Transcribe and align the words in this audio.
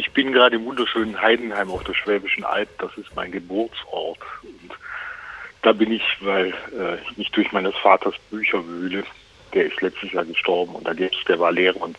ich 0.00 0.12
bin 0.12 0.32
gerade 0.32 0.56
im 0.56 0.64
wunderschönen 0.64 1.20
Heidenheim 1.20 1.70
auf 1.70 1.84
der 1.84 1.92
Schwäbischen 1.92 2.42
Alb. 2.42 2.70
Das 2.78 2.90
ist 2.96 3.14
mein 3.14 3.30
Geburtsort. 3.32 4.18
Und 4.42 4.72
da 5.60 5.72
bin 5.72 5.92
ich, 5.92 6.02
weil 6.20 6.54
äh, 6.78 6.96
ich 7.02 7.18
mich 7.18 7.30
durch 7.32 7.52
meines 7.52 7.76
Vaters 7.76 8.14
Bücher 8.30 8.66
wühle. 8.66 9.04
Der 9.52 9.66
ist 9.66 9.78
letztes 9.82 10.10
Jahr 10.12 10.24
gestorben 10.24 10.74
und 10.74 10.86
da 10.86 10.94
gibt's, 10.94 11.18
der 11.28 11.38
war 11.38 11.52
Lehrer 11.52 11.82
und 11.82 11.98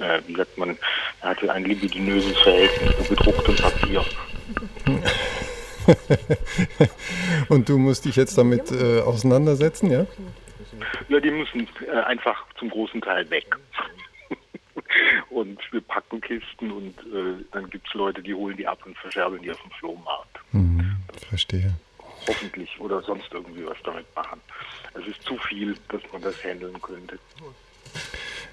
äh, 0.00 0.20
wie 0.26 0.34
sagt 0.34 0.56
man, 0.56 0.78
er 1.20 1.28
hatte 1.30 1.52
ein 1.52 1.64
libidinöses 1.64 2.38
Verhältnis 2.38 2.96
zu 2.96 3.14
gedrucktem 3.14 3.56
Papier. 3.56 4.04
und 7.50 7.68
du 7.68 7.76
musst 7.76 8.06
dich 8.06 8.16
jetzt 8.16 8.38
damit 8.38 8.70
äh, 8.72 9.00
auseinandersetzen, 9.00 9.90
ja? 9.90 10.06
Ja, 11.08 11.20
die 11.20 11.30
müssen 11.30 11.68
äh, 11.86 11.98
einfach 12.04 12.46
zum 12.58 12.70
großen 12.70 13.02
Teil 13.02 13.28
weg. 13.28 13.58
Und 15.34 15.58
wir 15.70 15.80
packen 15.80 16.20
Kisten 16.20 16.70
und 16.70 16.98
äh, 16.98 17.44
dann 17.52 17.68
gibt 17.70 17.86
es 17.88 17.94
Leute, 17.94 18.22
die 18.22 18.34
holen 18.34 18.56
die 18.56 18.66
ab 18.66 18.78
und 18.84 18.96
verscherbeln 18.98 19.42
die 19.42 19.50
auf 19.50 19.60
dem 19.62 19.70
Flohmarkt. 19.72 20.38
Mhm, 20.52 20.96
verstehe. 21.28 21.74
Hoffentlich 22.28 22.78
oder 22.78 23.02
sonst 23.02 23.32
irgendwie 23.32 23.66
was 23.66 23.78
damit 23.84 24.06
machen. 24.14 24.40
Es 24.94 25.06
ist 25.06 25.22
zu 25.22 25.36
viel, 25.38 25.76
dass 25.88 26.02
man 26.12 26.22
das 26.22 26.42
handeln 26.44 26.80
könnte. 26.80 27.18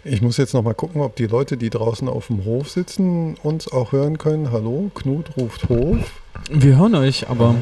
Ich 0.04 0.22
muss 0.22 0.38
jetzt 0.38 0.54
noch 0.54 0.64
mal 0.64 0.74
gucken, 0.74 1.02
ob 1.02 1.16
die 1.16 1.28
Leute, 1.28 1.58
die 1.58 1.70
draußen 1.70 2.08
auf 2.08 2.28
dem 2.28 2.46
Hof 2.46 2.70
sitzen, 2.70 3.36
uns 3.44 3.72
auch 3.72 3.92
hören 3.92 4.18
können. 4.18 4.52
Hallo, 4.52 4.90
Knut 4.96 5.36
ruft 5.38 5.68
Hof. 5.70 6.22
Wir 6.50 6.78
hören 6.78 6.96
euch, 6.96 7.30
aber. 7.30 7.56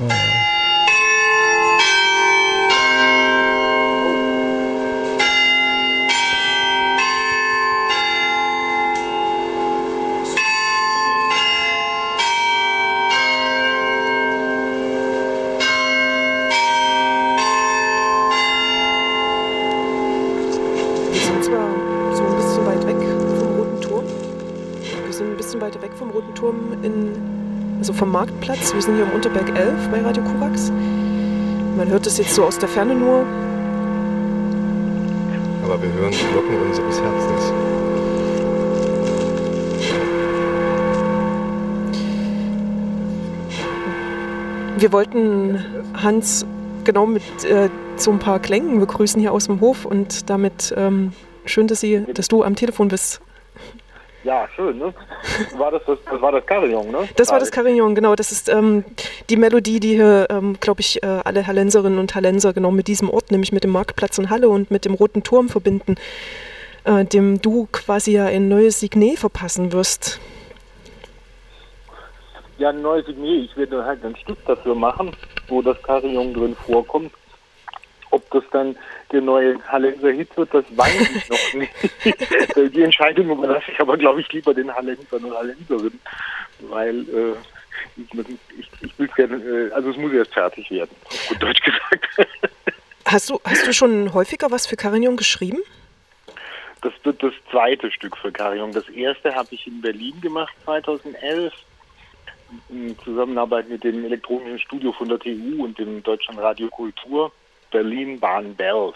Ah. 21.17 21.97
vom 27.97 28.11
Marktplatz. 28.11 28.73
Wir 28.75 28.81
sind 28.81 28.95
hier 28.95 29.05
am 29.05 29.11
Unterberg 29.13 29.49
11 29.57 29.89
bei 29.89 30.01
Radio 30.01 30.23
Korax. 30.23 30.71
Man 31.75 31.89
hört 31.89 32.05
es 32.05 32.17
jetzt 32.17 32.33
so 32.35 32.43
aus 32.43 32.59
der 32.59 32.69
Ferne 32.69 32.93
nur. 32.93 33.25
Aber 35.63 35.81
wir 35.81 35.91
hören 35.93 36.11
die 36.11 36.31
Glocken 36.31 36.61
unseres 36.61 37.01
Herzens. 37.01 37.53
Wir 44.77 44.91
wollten 44.91 45.65
Hans 45.95 46.45
genau 46.83 47.07
mit 47.07 47.43
äh, 47.45 47.69
so 48.03 48.11
ein 48.11 48.19
paar 48.19 48.39
Klängen 48.39 48.79
begrüßen 48.79 49.19
hier 49.19 49.31
aus 49.31 49.45
dem 49.45 49.61
Hof 49.61 49.85
und 49.85 50.29
damit 50.29 50.73
ähm, 50.77 51.13
schön, 51.45 51.67
dass, 51.67 51.79
Sie, 51.79 52.05
dass 52.13 52.27
du 52.27 52.43
am 52.43 52.55
Telefon 52.55 52.87
bist. 52.87 53.21
Ja, 54.23 54.45
schön, 54.55 54.77
ne? 54.77 54.93
War 55.57 55.71
das, 55.71 55.83
das, 55.85 55.99
das 56.03 56.21
war 56.21 56.33
das 56.33 56.45
Carillon, 56.45 56.91
ne? 56.91 57.07
Das 57.15 57.31
war 57.31 57.39
das 57.39 57.49
Carillon, 57.49 57.95
genau. 57.95 58.13
Das 58.13 58.33
ist 58.33 58.49
ähm, 58.49 58.83
die 59.29 59.37
Melodie, 59.37 59.79
die 59.79 59.95
hier, 59.95 60.27
ähm, 60.29 60.57
glaube 60.59 60.81
ich, 60.81 61.01
äh, 61.01 61.05
alle 61.23 61.47
Hallenserinnen 61.47 61.97
und 61.97 62.13
Hallenser 62.13 62.51
genau 62.51 62.71
mit 62.71 62.87
diesem 62.87 63.09
Ort, 63.09 63.31
nämlich 63.31 63.53
mit 63.53 63.63
dem 63.63 63.71
Marktplatz 63.71 64.19
und 64.19 64.29
Halle 64.29 64.49
und 64.49 64.69
mit 64.69 64.83
dem 64.83 64.95
Roten 64.95 65.23
Turm 65.23 65.47
verbinden, 65.47 65.95
äh, 66.83 67.05
dem 67.05 67.41
du 67.41 67.69
quasi 67.71 68.11
ja 68.11 68.25
ein 68.25 68.49
neues 68.49 68.81
Signet 68.81 69.19
verpassen 69.19 69.71
wirst. 69.71 70.19
Ja, 72.57 72.69
ein 72.69 72.81
neues 72.81 73.05
Signet. 73.05 73.45
Ich 73.45 73.55
werde 73.55 73.85
halt 73.85 74.03
ein 74.03 74.15
Stück 74.17 74.43
dafür 74.45 74.75
machen, 74.75 75.15
wo 75.47 75.61
das 75.61 75.81
Carillon 75.83 76.33
drin 76.33 76.57
vorkommt. 76.65 77.13
Ob 78.11 78.29
das 78.31 78.43
dann 78.51 78.75
der 79.11 79.21
neue 79.21 79.59
Hallenser 79.67 80.11
Hit 80.11 80.35
wird, 80.37 80.53
das 80.53 80.65
weiß 80.75 81.09
ich 81.15 81.29
noch 81.29 81.53
nicht. 81.53 82.75
Die 82.75 82.81
Entscheidung 82.81 83.29
überlasse 83.29 83.71
ich 83.71 83.79
aber, 83.79 83.97
glaube 83.97 84.21
ich, 84.21 84.31
lieber 84.31 84.53
den 84.53 84.73
Hallensern 84.73 85.23
und 85.23 85.33
Hallenserinnen, 85.33 85.99
weil 86.59 86.99
äh, 87.01 87.35
ich, 87.97 88.69
ich 88.81 88.99
will 88.99 89.07
gerne, 89.07 89.35
äh, 89.35 89.71
also 89.71 89.89
es 89.89 89.97
muss 89.97 90.13
erst 90.13 90.33
fertig 90.33 90.69
werden, 90.71 90.95
auf 91.05 91.27
gut 91.27 91.43
Deutsch 91.43 91.61
gesagt. 91.61 92.07
Hast 93.09 93.29
du, 93.29 93.39
hast 93.45 93.65
du 93.65 93.71
schon 93.71 94.13
häufiger 94.13 94.51
was 94.51 94.67
für 94.67 94.75
Carignon 94.75 95.15
geschrieben? 95.15 95.59
Das 96.81 96.91
wird 97.03 97.23
das 97.23 97.31
zweite 97.49 97.89
Stück 97.89 98.17
für 98.17 98.33
Carignon. 98.33 98.73
Das 98.73 98.89
erste 98.89 99.33
habe 99.33 99.47
ich 99.51 99.65
in 99.65 99.79
Berlin 99.79 100.19
gemacht, 100.19 100.53
2011 100.65 101.53
in 102.69 102.99
Zusammenarbeit 102.99 103.69
mit 103.69 103.85
dem 103.85 104.03
elektronischen 104.03 104.59
Studio 104.59 104.91
von 104.91 105.07
der 105.07 105.19
TU 105.19 105.63
und 105.63 105.79
dem 105.79 106.03
Deutschen 106.03 106.37
Radio 106.37 106.67
Kultur. 106.67 107.31
Berlin-Bahn-Belf. 107.71 108.95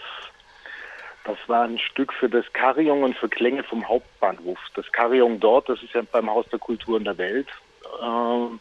Das 1.24 1.38
war 1.46 1.64
ein 1.64 1.78
Stück 1.78 2.12
für 2.12 2.28
das 2.28 2.44
Carillon 2.52 3.04
und 3.04 3.16
für 3.16 3.28
Klänge 3.28 3.62
vom 3.62 3.88
Hauptbahnhof. 3.88 4.58
Das 4.74 4.90
Carillon 4.90 5.38
dort, 5.38 5.68
das 5.68 5.82
ist 5.82 5.94
ja 5.94 6.02
beim 6.10 6.28
Haus 6.28 6.46
der 6.50 6.58
Kultur 6.58 6.98
in 6.98 7.04
der 7.04 7.18
Welt. 7.18 7.48
Ähm, 8.02 8.60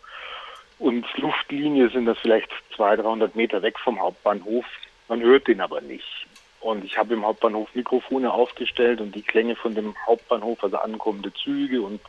und 0.78 1.06
Luftlinie 1.18 1.90
sind 1.90 2.06
das 2.06 2.18
vielleicht 2.20 2.50
200, 2.76 3.06
300 3.06 3.36
Meter 3.36 3.62
weg 3.62 3.80
vom 3.80 4.00
Hauptbahnhof. 4.00 4.66
Man 5.08 5.22
hört 5.22 5.48
den 5.48 5.62
aber 5.62 5.82
nicht. 5.82 6.28
Und 6.60 6.86
ich 6.86 6.98
habe 6.98 7.16
im 7.16 7.26
Hauptbahnhof 7.26 7.74
Mikrofone 7.74 8.32
aufgestellt 8.32 9.02
und 9.02 9.16
die 9.16 9.24
Klänge 9.24 9.56
von 9.56 9.74
dem 9.74 9.96
Hauptbahnhof, 10.06 10.64
also 10.64 10.78
ankommende 10.78 11.34
Züge 11.34 11.82
und 11.82 12.00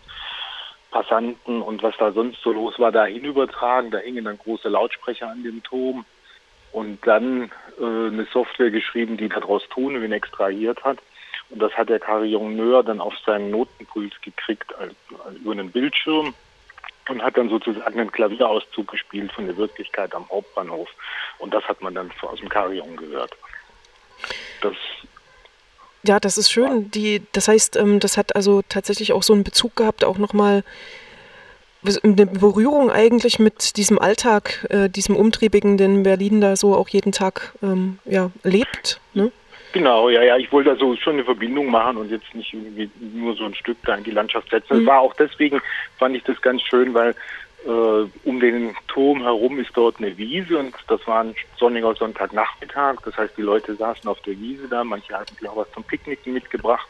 Passanten 0.90 1.62
und 1.62 1.82
was 1.82 1.96
da 1.96 2.12
sonst 2.12 2.42
so 2.42 2.52
los 2.52 2.78
war, 2.78 2.92
dahin 2.92 3.24
übertragen. 3.24 3.90
Da 3.90 3.98
hingen 3.98 4.26
dann 4.26 4.36
große 4.36 4.68
Lautsprecher 4.68 5.30
an 5.30 5.42
dem 5.42 5.62
Turm 5.62 6.04
und 6.72 7.06
dann 7.06 7.50
äh, 7.78 7.84
eine 7.84 8.26
Software 8.32 8.70
geschrieben, 8.70 9.16
die 9.16 9.28
daraus 9.28 9.62
Tonhöhen 9.70 10.12
extrahiert 10.12 10.82
hat. 10.84 10.98
Und 11.50 11.60
das 11.60 11.72
hat 11.72 11.90
der 11.90 12.00
Carillon 12.00 12.56
Neur 12.56 12.82
dann 12.82 13.00
auf 13.00 13.14
seinen 13.26 13.50
Notenpuls 13.50 14.12
gekriegt 14.22 14.74
also, 14.78 14.94
also 15.24 15.38
über 15.38 15.52
einen 15.52 15.70
Bildschirm 15.70 16.34
und 17.08 17.22
hat 17.22 17.36
dann 17.36 17.50
sozusagen 17.50 18.00
einen 18.00 18.12
Klavierauszug 18.12 18.88
gespielt 18.88 19.32
von 19.32 19.46
der 19.46 19.56
Wirklichkeit 19.56 20.14
am 20.14 20.28
Hauptbahnhof. 20.30 20.88
Und 21.38 21.52
das 21.52 21.64
hat 21.64 21.82
man 21.82 21.94
dann 21.94 22.10
aus 22.22 22.38
dem 22.38 22.48
Carillon 22.48 22.96
gehört. 22.96 23.36
Das 24.62 24.74
ja, 26.04 26.18
das 26.18 26.36
ist 26.36 26.50
schön. 26.50 26.90
Die, 26.90 27.22
das 27.32 27.46
heißt, 27.46 27.76
ähm, 27.76 28.00
das 28.00 28.16
hat 28.16 28.34
also 28.34 28.62
tatsächlich 28.68 29.12
auch 29.12 29.22
so 29.22 29.34
einen 29.34 29.44
Bezug 29.44 29.76
gehabt, 29.76 30.04
auch 30.04 30.18
nochmal 30.18 30.64
eine 32.02 32.26
Berührung 32.26 32.90
eigentlich 32.90 33.38
mit 33.38 33.76
diesem 33.76 33.98
Alltag, 33.98 34.66
äh, 34.70 34.88
diesem 34.88 35.16
Umtriebigen, 35.16 35.76
den 35.76 36.02
Berlin 36.02 36.40
da 36.40 36.56
so 36.56 36.74
auch 36.74 36.88
jeden 36.88 37.12
Tag 37.12 37.54
ähm, 37.62 37.98
ja, 38.04 38.30
lebt. 38.44 39.00
Ne? 39.14 39.32
Genau, 39.72 40.10
ja, 40.10 40.22
ja, 40.22 40.36
ich 40.36 40.52
wollte 40.52 40.70
also 40.70 40.94
schon 40.96 41.14
eine 41.14 41.24
Verbindung 41.24 41.70
machen 41.70 41.96
und 41.96 42.10
jetzt 42.10 42.34
nicht 42.34 42.52
irgendwie 42.52 42.90
nur 43.00 43.34
so 43.34 43.44
ein 43.44 43.54
Stück 43.54 43.78
da 43.84 43.94
in 43.94 44.04
die 44.04 44.10
Landschaft 44.10 44.50
setzen. 44.50 44.82
Mhm. 44.82 44.86
War 44.86 45.00
auch 45.00 45.14
deswegen, 45.14 45.60
fand 45.98 46.14
ich 46.14 46.22
das 46.24 46.40
ganz 46.42 46.62
schön, 46.62 46.92
weil 46.92 47.14
äh, 47.64 48.06
um 48.24 48.40
den 48.40 48.74
Turm 48.88 49.22
herum 49.22 49.58
ist 49.58 49.70
dort 49.74 49.98
eine 49.98 50.16
Wiese 50.18 50.58
und 50.58 50.74
das 50.88 51.06
war 51.06 51.24
ein 51.24 51.34
sonniger 51.56 51.94
Sonntagnachmittag. 51.94 52.96
Das 53.04 53.16
heißt, 53.16 53.36
die 53.36 53.42
Leute 53.42 53.74
saßen 53.74 54.08
auf 54.08 54.20
der 54.20 54.38
Wiese 54.38 54.68
da, 54.68 54.84
manche 54.84 55.14
hatten 55.14 55.34
sich 55.36 55.48
auch 55.48 55.56
was 55.56 55.72
zum 55.72 55.84
Picknicken 55.84 56.34
mitgebracht. 56.34 56.86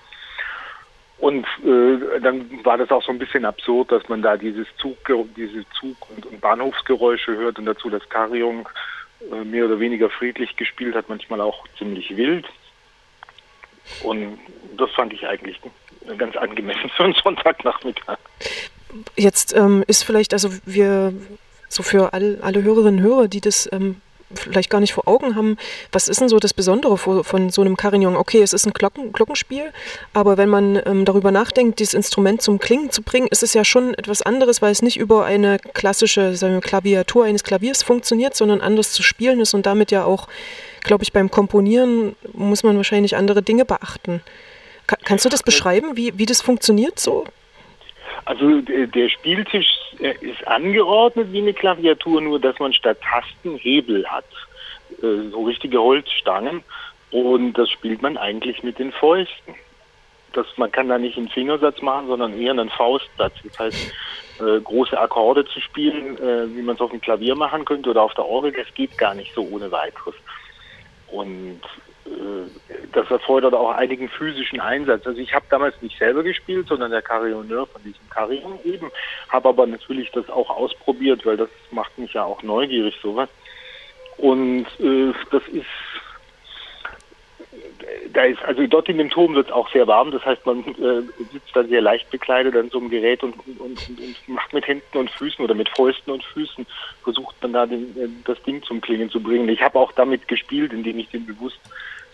Und 1.23 1.47
äh, 1.65 2.21
dann 2.21 2.65
war 2.65 2.77
das 2.77 2.91
auch 2.91 3.05
so 3.05 3.13
ein 3.13 3.19
bisschen 3.21 3.45
absurd, 3.45 3.93
dass 3.93 4.09
man 4.09 4.23
da 4.23 4.37
dieses 4.37 4.67
Zug, 4.77 4.97
diese 5.37 5.65
Zug- 5.71 6.11
und, 6.11 6.27
und 6.27 6.41
Bahnhofsgeräusche 6.41 7.37
hört 7.37 7.61
und 7.61 7.67
dazu 7.67 7.89
das 7.89 8.03
Carillon 8.09 8.67
äh, 9.31 9.45
mehr 9.45 9.67
oder 9.67 9.79
weniger 9.79 10.11
friedlich 10.11 10.57
gespielt 10.57 10.97
hat, 10.97 11.09
manchmal 11.09 11.41
auch 11.41 11.65
ziemlich 11.79 12.17
wild. 12.17 12.45
Und 14.03 14.37
das 14.77 14.91
fand 14.91 15.13
ich 15.13 15.25
eigentlich 15.25 15.61
ganz 16.19 16.35
angemessen 16.37 16.91
für 16.97 17.05
einen 17.05 17.15
Sonntagnachmittag. 17.15 18.19
Jetzt 19.15 19.57
ähm, 19.57 19.85
ist 19.87 20.03
vielleicht, 20.03 20.33
also 20.33 20.49
wir, 20.65 21.15
so 21.69 21.85
für 21.85 22.13
all, 22.15 22.41
alle 22.43 22.65
Hörerinnen 22.65 22.99
und 22.99 23.09
Hörer, 23.09 23.29
die 23.29 23.41
das 23.41 23.71
ähm, 23.71 24.01
vielleicht 24.35 24.71
gar 24.71 24.81
nicht 24.81 24.93
vor 24.93 25.09
Augen 25.09 25.37
haben, 25.37 25.57
was 25.91 26.09
ist 26.09 26.21
denn 26.21 26.29
so 26.29 26.39
das 26.39 26.55
Besondere 26.55 26.97
von 26.99 27.51
so 27.51 27.61
einem 27.61 27.77
Carignon? 27.77 28.17
Okay, 28.17 28.43
es 28.43 28.53
ist 28.53 28.67
ein 28.67 28.73
Glocken, 28.73 29.13
Glockenspiel, 29.13 29.73
aber 30.13 30.37
wenn 30.37 30.49
man 30.49 30.81
ähm, 30.87 31.05
darüber 31.05 31.31
nachdenkt, 31.31 31.79
dieses 31.79 31.95
Instrument 31.95 32.43
zum 32.43 32.59
Klingen 32.59 32.91
zu 32.91 33.03
bringen, 33.03 33.29
ist 33.31 33.43
es 33.43 33.55
ja 33.55 33.65
schon 33.65 33.95
etwas 33.95 34.23
anderes, 34.23 34.63
weil 34.63 34.73
es 34.73 34.83
nicht 34.83 34.97
über 34.97 35.25
eine 35.25 35.59
klassische 35.59 36.41
wir, 36.41 36.61
Klaviatur 36.61 37.25
eines 37.25 37.45
Klaviers 37.45 37.83
funktioniert, 37.83 38.35
sondern 38.35 38.61
anders 38.61 38.93
zu 38.93 39.03
spielen 39.03 39.41
ist 39.41 39.55
und 39.55 39.67
damit 39.67 39.91
ja 39.91 40.05
auch, 40.05 40.29
glaube 40.83 41.05
ich, 41.05 41.13
beim 41.13 41.31
Komponieren 41.31 42.17
muss 42.33 42.63
man 42.63 42.77
wahrscheinlich 42.77 43.17
andere 43.17 43.43
Dinge 43.43 43.65
beachten. 43.65 44.23
Ka 44.87 44.97
kannst 45.05 45.25
du 45.25 45.29
das 45.29 45.43
beschreiben, 45.43 45.97
wie, 45.97 46.17
wie 46.19 46.27
das 46.27 46.41
funktioniert 46.41 46.99
so? 46.99 47.25
Also 48.25 48.61
der 48.61 49.09
Spieltisch 49.09 49.67
äh, 49.99 50.15
ist 50.21 50.47
angeordnet 50.47 51.33
wie 51.33 51.41
eine 51.41 51.55
Klaviatur, 51.55 52.21
nur 52.21 52.39
dass 52.39 52.59
man 52.59 52.73
statt 52.73 52.99
Tasten 53.01 53.57
Hebel 53.57 54.07
hat. 54.07 54.25
Äh, 55.03 55.31
so 55.31 55.45
richtige 55.45 55.81
Holzstangen. 55.81 56.63
Und 57.11 57.55
das 57.55 57.71
spielt 57.71 58.01
man 58.01 58.17
eigentlich 58.17 58.63
mit 58.63 58.79
den 58.79 58.93
Fäusten. 58.93 59.55
Das, 60.33 60.47
man 60.57 60.73
kann 60.73 60.89
da 60.89 60.99
nicht 60.99 61.19
einen 61.19 61.29
Fingersatz 61.29 61.83
machen, 61.83 62.07
sondern 62.07 62.39
eher 62.39 62.53
einen 62.53 62.71
Faustsatz. 62.71 63.35
Das 63.45 63.59
heißt, 63.59 63.93
äh, 64.41 64.61
große 64.61 64.99
Akkorde 64.99 65.45
zu 65.45 65.61
spielen, 65.61 66.17
äh, 66.17 66.57
wie 66.57 66.63
man 66.63 66.77
es 66.77 66.81
auf 66.81 66.91
dem 66.91 67.01
Klavier 67.01 67.35
machen 67.35 67.65
könnte 67.65 67.91
oder 67.91 68.03
auf 68.03 68.15
der 68.15 68.25
Orgel, 68.25 68.53
das 68.53 68.73
geht 68.75 68.97
gar 68.97 69.15
nicht 69.15 69.35
so 69.35 69.43
ohne 69.43 69.71
weiteres. 69.71 70.15
Und 71.09 71.61
das 72.93 73.11
erfordert 73.11 73.55
auch 73.55 73.71
einigen 73.71 74.09
physischen 74.09 74.61
Einsatz. 74.61 75.07
Also 75.07 75.21
ich 75.21 75.35
habe 75.35 75.45
damals 75.51 75.81
nicht 75.83 75.99
selber 75.99 76.23
gespielt, 76.23 76.69
sondern 76.69 76.91
der 76.91 77.03
Carillonneur 77.03 77.67
von 77.67 77.83
diesem 77.83 78.09
Carillon 78.11 78.59
eben, 78.65 78.91
habe 79.29 79.49
aber 79.49 79.67
natürlich 79.67 80.11
das 80.13 80.29
auch 80.29 80.51
ausprobiert, 80.51 81.25
weil 81.25 81.37
das 81.37 81.49
macht 81.71 81.97
mich 81.99 82.13
ja 82.13 82.25
auch 82.25 82.43
neugierig 82.43 82.95
sowas. 83.03 83.29
Und 84.19 84.67
äh, 84.79 85.13
das 85.31 85.43
ist 85.49 85.67
da 88.13 88.25
ist, 88.25 88.43
also 88.43 88.67
dort 88.67 88.89
in 88.89 88.99
dem 88.99 89.11
Turm 89.11 89.35
wird 89.35 89.47
es 89.47 89.53
auch 89.53 89.71
sehr 89.71 89.87
warm, 89.87 90.11
das 90.11 90.25
heißt, 90.25 90.45
man 90.47 90.61
äh, 90.61 91.03
sitzt 91.33 91.55
da 91.55 91.65
sehr 91.65 91.81
leicht 91.81 92.11
bekleidet 92.11 92.57
an 92.57 92.71
so 92.71 92.79
einem 92.79 92.91
Gerät 92.91 93.23
und, 93.23 93.35
und, 93.59 93.61
und, 93.61 94.29
macht 94.29 94.53
mit 94.53 94.67
Händen 94.67 94.99
und 94.99 95.11
Füßen 95.11 95.45
oder 95.45 95.55
mit 95.55 95.69
Fäusten 95.71 96.13
und 96.13 96.25
Füßen, 96.25 96.67
versucht 97.03 97.35
man 97.43 97.53
da 97.53 97.67
den, 97.67 97.97
äh, 97.97 98.09
das 98.25 98.43
Ding 98.43 98.63
zum 98.63 98.81
Klingen 98.81 99.11
zu 99.11 99.21
bringen. 99.21 99.49
Ich 99.49 99.63
habe 99.63 99.79
auch 99.79 99.93
damit 99.93 100.29
gespielt, 100.29 100.73
indem 100.73 100.99
ich 100.99 101.09
den 101.09 101.27
bewusst 101.27 101.61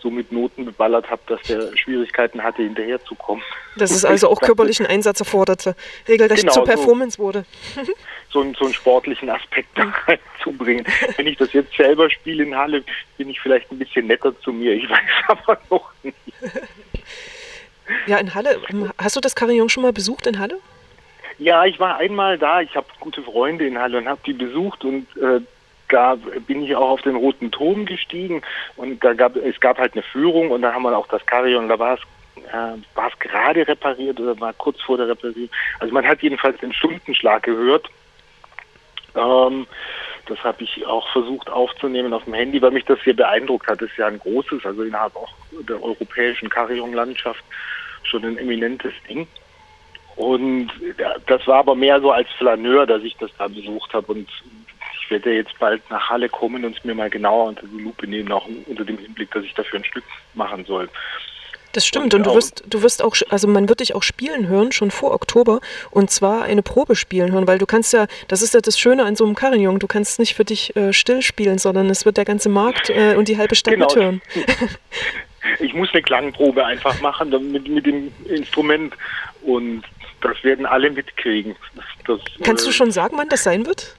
so 0.01 0.09
mit 0.09 0.31
Noten 0.31 0.65
beballert 0.65 1.09
habe, 1.09 1.21
dass 1.27 1.41
der 1.43 1.75
Schwierigkeiten 1.77 2.43
hatte, 2.43 2.63
hinterherzukommen. 2.63 3.43
Dass 3.77 3.91
es 3.91 4.05
also 4.05 4.29
auch 4.29 4.39
körperlichen 4.39 4.85
Einsatz 4.85 5.19
erforderte, 5.19 5.75
regelrecht 6.07 6.41
genau, 6.41 6.53
zur 6.53 6.63
Performance 6.63 7.17
so, 7.17 7.23
wurde. 7.23 7.45
so, 8.29 8.41
einen, 8.41 8.55
so 8.55 8.65
einen 8.65 8.73
sportlichen 8.73 9.29
Aspekt 9.29 9.69
da 9.77 9.83
reinzubringen. 10.07 10.85
Wenn 11.17 11.27
ich 11.27 11.37
das 11.37 11.53
jetzt 11.53 11.75
selber 11.75 12.09
spiele 12.09 12.43
in 12.43 12.55
Halle, 12.55 12.83
bin 13.17 13.29
ich 13.29 13.39
vielleicht 13.39 13.71
ein 13.71 13.79
bisschen 13.79 14.07
netter 14.07 14.37
zu 14.41 14.51
mir. 14.51 14.73
Ich 14.73 14.89
weiß 14.89 14.99
aber 15.27 15.59
noch 15.69 15.91
nicht. 16.03 16.15
Ja, 18.07 18.17
in 18.17 18.33
Halle. 18.35 18.59
Ähm, 18.69 18.91
hast 18.97 19.15
du 19.15 19.19
das 19.19 19.35
Carillon 19.35 19.69
schon 19.69 19.83
mal 19.83 19.93
besucht 19.93 20.27
in 20.27 20.39
Halle? 20.39 20.59
Ja, 21.39 21.65
ich 21.65 21.79
war 21.79 21.97
einmal 21.97 22.37
da. 22.37 22.61
Ich 22.61 22.75
habe 22.75 22.87
gute 22.99 23.23
Freunde 23.23 23.65
in 23.65 23.79
Halle 23.79 23.97
und 23.97 24.07
habe 24.07 24.19
die 24.25 24.33
besucht 24.33 24.83
und 24.83 25.07
äh, 25.17 25.41
da 25.89 26.15
bin 26.47 26.63
ich 26.63 26.75
auch 26.75 26.89
auf 26.89 27.01
den 27.01 27.15
Roten 27.15 27.51
Turm 27.51 27.85
gestiegen 27.85 28.41
und 28.75 29.03
da 29.03 29.13
gab 29.13 29.35
es 29.35 29.59
gab 29.59 29.77
halt 29.77 29.93
eine 29.93 30.03
Führung 30.03 30.51
und 30.51 30.61
da 30.61 30.73
haben 30.73 30.83
wir 30.83 30.97
auch 30.97 31.07
das 31.07 31.25
Carillon, 31.25 31.67
da 31.67 31.77
war 31.79 31.95
es 31.95 32.01
äh, 32.47 32.77
war 32.95 33.07
es 33.11 33.19
gerade 33.19 33.67
repariert 33.67 34.19
oder 34.19 34.39
war 34.39 34.53
kurz 34.53 34.81
vor 34.81 34.97
der 34.97 35.07
Reparierung. 35.09 35.49
Also 35.79 35.93
man 35.93 36.07
hat 36.07 36.21
jedenfalls 36.21 36.59
den 36.59 36.73
Stundenschlag 36.73 37.43
gehört. 37.43 37.87
Ähm, 39.15 39.67
das 40.25 40.43
habe 40.43 40.63
ich 40.63 40.85
auch 40.85 41.07
versucht 41.11 41.49
aufzunehmen 41.49 42.13
auf 42.13 42.23
dem 42.23 42.33
Handy, 42.33 42.61
weil 42.61 42.71
mich 42.71 42.85
das 42.85 42.99
sehr 43.03 43.15
beeindruckt 43.15 43.67
hat. 43.67 43.81
Das 43.81 43.89
ist 43.89 43.97
ja 43.97 44.07
ein 44.07 44.19
großes, 44.19 44.65
also 44.65 44.83
innerhalb 44.83 45.15
auch 45.15 45.33
der 45.67 45.81
europäischen 45.81 46.49
Carillon-Landschaft 46.49 47.43
schon 48.03 48.23
ein 48.23 48.37
eminentes 48.37 48.93
Ding. 49.07 49.27
Und 50.15 50.69
das 51.27 51.47
war 51.47 51.59
aber 51.59 51.75
mehr 51.75 51.99
so 52.01 52.11
als 52.11 52.29
Flaneur, 52.37 52.85
dass 52.85 53.03
ich 53.03 53.15
das 53.17 53.31
da 53.37 53.47
besucht 53.47 53.93
habe. 53.93 54.11
Und 54.11 54.29
ich 55.09 55.11
werde 55.11 55.33
jetzt 55.33 55.57
bald 55.57 55.81
nach 55.89 56.07
Halle 56.07 56.29
kommen 56.29 56.63
und 56.63 56.77
es 56.77 56.83
mir 56.83 56.93
mal 56.93 57.09
genauer 57.09 57.47
unter 57.47 57.65
die 57.65 57.81
Lupe 57.81 58.05
nehmen, 58.05 58.31
auch 58.31 58.47
unter 58.67 58.85
dem 58.85 58.99
Hinblick, 58.99 59.31
dass 59.31 59.43
ich 59.43 59.55
dafür 59.55 59.79
ein 59.79 59.83
Stück 59.83 60.03
machen 60.35 60.65
soll. 60.65 60.87
Das 61.71 61.85
stimmt 61.85 62.13
und, 62.13 62.15
und 62.15 62.27
du 62.27 62.35
wirst, 62.35 62.63
du 62.67 62.83
wirst 62.83 63.03
auch, 63.03 63.15
also 63.29 63.47
man 63.47 63.69
wird 63.69 63.79
dich 63.79 63.95
auch 63.95 64.03
spielen 64.03 64.47
hören, 64.47 64.71
schon 64.71 64.91
vor 64.91 65.11
Oktober 65.11 65.61
und 65.89 66.11
zwar 66.11 66.43
eine 66.43 66.61
Probe 66.61 66.95
spielen 66.95 67.31
hören, 67.31 67.47
weil 67.47 67.57
du 67.57 67.65
kannst 67.65 67.91
ja, 67.91 68.05
das 68.27 68.43
ist 68.43 68.53
ja 68.53 68.59
das 68.61 68.77
Schöne 68.77 69.03
an 69.03 69.15
so 69.15 69.25
einem 69.25 69.33
Carillon, 69.33 69.79
du 69.79 69.87
kannst 69.87 70.19
nicht 70.19 70.35
für 70.35 70.45
dich 70.45 70.75
äh, 70.75 70.93
still 70.93 71.23
spielen, 71.23 71.57
sondern 71.57 71.89
es 71.89 72.05
wird 72.05 72.17
der 72.17 72.25
ganze 72.25 72.49
Markt 72.49 72.91
äh, 72.91 73.15
und 73.15 73.27
die 73.27 73.37
halbe 73.37 73.55
Stadt 73.55 73.73
genau. 73.73 73.87
mithören. 73.87 74.21
Ich 75.59 75.73
muss 75.73 75.87
eine 75.93 76.01
Klangprobe 76.01 76.65
einfach 76.65 76.99
machen 76.99 77.29
mit, 77.51 77.67
mit 77.67 77.85
dem 77.85 78.11
Instrument 78.25 78.93
und 79.41 79.83
das 80.21 80.43
werden 80.43 80.65
alle 80.65 80.91
mitkriegen. 80.91 81.55
Das, 82.05 82.19
Kannst 82.43 82.65
du 82.65 82.69
äh, 82.69 82.73
schon 82.73 82.91
sagen, 82.91 83.17
wann 83.17 83.29
das 83.29 83.43
sein 83.43 83.65
wird? 83.65 83.95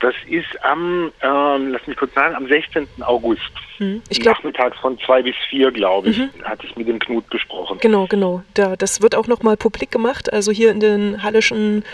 Das 0.00 0.14
ist 0.28 0.62
am, 0.62 1.10
ähm, 1.22 1.68
lass 1.72 1.86
mich 1.86 1.96
kurz 1.96 2.12
sagen, 2.14 2.34
am 2.34 2.46
16. 2.46 2.86
August. 3.00 3.40
Hm. 3.78 4.02
Ich 4.08 4.20
glaub, 4.20 4.36
Nachmittags 4.36 4.78
von 4.78 4.98
zwei 5.00 5.22
bis 5.22 5.34
vier, 5.48 5.70
glaube 5.70 6.10
ich, 6.10 6.18
mhm. 6.18 6.30
hatte 6.44 6.66
ich 6.66 6.76
mit 6.76 6.88
dem 6.88 6.98
Knut 6.98 7.28
besprochen. 7.30 7.78
Genau, 7.80 8.06
genau. 8.06 8.42
Da, 8.54 8.76
das 8.76 9.02
wird 9.02 9.14
auch 9.14 9.26
nochmal 9.26 9.56
publik 9.56 9.90
gemacht, 9.90 10.32
also 10.32 10.50
hier 10.52 10.70
in 10.70 10.80
den 10.80 11.22
hallischen 11.22 11.84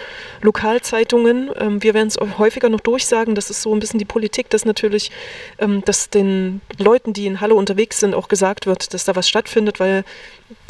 Lokalzeitungen. 0.43 1.51
Ähm, 1.59 1.83
wir 1.83 1.95
werden 1.95 2.09
es 2.09 2.19
häufiger 2.39 2.69
noch 2.69 2.81
durchsagen. 2.81 3.35
Das 3.35 3.51
ist 3.51 3.63
so 3.63 3.75
ein 3.75 3.81
bisschen 3.81 3.99
die 3.99 4.05
Politik, 4.05 4.51
dass 4.51 4.65
natürlich, 4.65 5.11
ähm, 5.59 5.85
dass 5.85 6.11
den 6.11 6.61
Leuten, 6.79 7.13
die 7.13 7.27
in 7.27 7.41
Halle 7.41 7.55
unterwegs 7.55 8.01
sind, 8.01 8.15
auch 8.15 8.29
gesagt 8.29 8.67
wird, 8.67 8.95
dass 8.95 9.05
da 9.05 9.17
was 9.17 9.29
stattfindet, 9.29 9.81
weil 9.81 10.05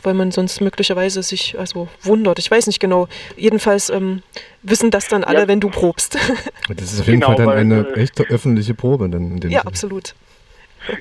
weil 0.02 0.14
man 0.14 0.30
sonst 0.30 0.60
möglicherweise 0.60 1.22
sich 1.22 1.58
also 1.58 1.88
wundert. 2.02 2.38
Ich 2.38 2.50
weiß 2.50 2.66
nicht 2.66 2.80
genau. 2.80 3.08
Jedenfalls 3.36 3.90
ähm, 3.90 4.22
wissen 4.62 4.90
das 4.90 5.08
dann 5.08 5.24
alle, 5.24 5.40
ja. 5.40 5.48
wenn 5.48 5.60
du 5.60 5.70
probst. 5.70 6.18
Das 6.68 6.92
ist 6.92 7.00
auf 7.00 7.06
jeden 7.06 7.20
genau, 7.20 7.36
Fall 7.36 7.46
dann 7.46 7.58
eine 7.58 7.88
äh, 7.88 8.00
echte 8.00 8.22
öffentliche 8.24 8.74
Probe. 8.74 9.08
Dann 9.08 9.38
ja, 9.50 9.60
Fall. 9.60 9.68
absolut. 9.68 10.14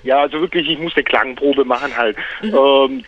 Ja, 0.04 0.22
also 0.22 0.42
wirklich, 0.42 0.68
ich 0.68 0.80
muss 0.80 0.96
eine 0.96 1.04
Klangprobe 1.04 1.66
machen 1.66 1.96
halt. 1.96 2.18
Mhm. 2.42 2.56
Ähm, 2.56 3.04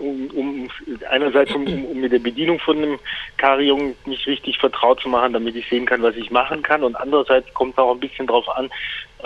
um, 0.00 0.30
um, 0.34 0.70
einerseits 1.10 1.52
um, 1.54 1.66
um, 1.66 2.00
mit 2.00 2.12
der 2.12 2.18
Bedienung 2.18 2.58
von 2.58 2.76
einem 2.76 2.98
Carillon 3.36 3.94
mich 4.04 4.26
richtig 4.26 4.58
vertraut 4.58 5.00
zu 5.00 5.08
machen, 5.08 5.32
damit 5.32 5.56
ich 5.56 5.68
sehen 5.68 5.86
kann, 5.86 6.02
was 6.02 6.16
ich 6.16 6.30
machen 6.30 6.62
kann. 6.62 6.84
Und 6.84 6.94
andererseits 6.96 7.52
kommt 7.54 7.72
es 7.72 7.78
auch 7.78 7.92
ein 7.92 8.00
bisschen 8.00 8.26
darauf 8.26 8.48
an, 8.56 8.68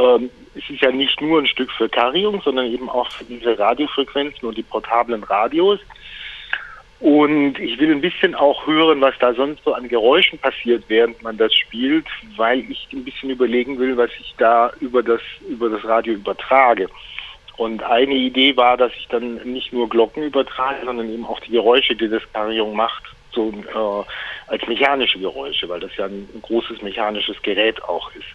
ähm, 0.01 0.31
es 0.55 0.69
ist 0.69 0.81
ja 0.81 0.91
nicht 0.91 1.21
nur 1.21 1.41
ein 1.41 1.47
Stück 1.47 1.71
für 1.73 1.89
Carillon, 1.89 2.41
sondern 2.41 2.67
eben 2.67 2.89
auch 2.89 3.11
für 3.11 3.25
diese 3.25 3.59
Radiofrequenzen 3.59 4.49
und 4.49 4.57
die 4.57 4.63
portablen 4.63 5.23
Radios. 5.23 5.81
Und 7.01 7.59
ich 7.59 7.79
will 7.79 7.91
ein 7.91 8.03
bisschen 8.03 8.35
auch 8.35 8.67
hören, 8.67 9.01
was 9.01 9.15
da 9.19 9.33
sonst 9.33 9.65
so 9.65 9.73
an 9.73 9.89
Geräuschen 9.89 10.39
passiert, 10.39 10.85
während 10.89 11.23
man 11.23 11.39
das 11.39 11.55
spielt, 11.55 12.07
weil 12.37 12.61
ich 12.71 12.89
ein 12.93 13.05
bisschen 13.05 13.31
überlegen 13.31 13.79
will, 13.79 13.97
was 13.97 14.11
ich 14.21 14.35
da 14.37 14.71
über 14.81 15.03
das, 15.03 15.23
über 15.49 15.71
das 15.71 15.83
Radio 15.85 16.13
übertrage. 16.15 16.89
Und 17.57 17.83
eine 17.83 18.15
Idee 18.15 18.57
war, 18.57 18.77
dass 18.77 18.93
ich 18.99 19.09
dann 19.09 19.37
nicht 19.45 19.73
nur 19.73 19.89
Glocken 19.89 20.23
übertrage, 20.23 20.85
sondern 20.85 21.11
eben 21.11 21.25
auch 21.25 21.41
die 21.41 21.53
Geräusche, 21.53 21.95
die 21.95 22.09
das 22.09 22.23
Carillon 22.35 22.77
macht, 22.77 23.05
so 23.33 23.51
äh, 23.51 24.53
als 24.53 24.67
mechanische 24.67 25.19
Geräusche, 25.19 25.69
weil 25.69 25.81
das 25.81 25.97
ja 25.97 26.05
ein 26.05 26.29
großes 26.43 26.83
mechanisches 26.83 27.41
Gerät 27.43 27.83
auch 27.85 28.11
ist. 28.15 28.27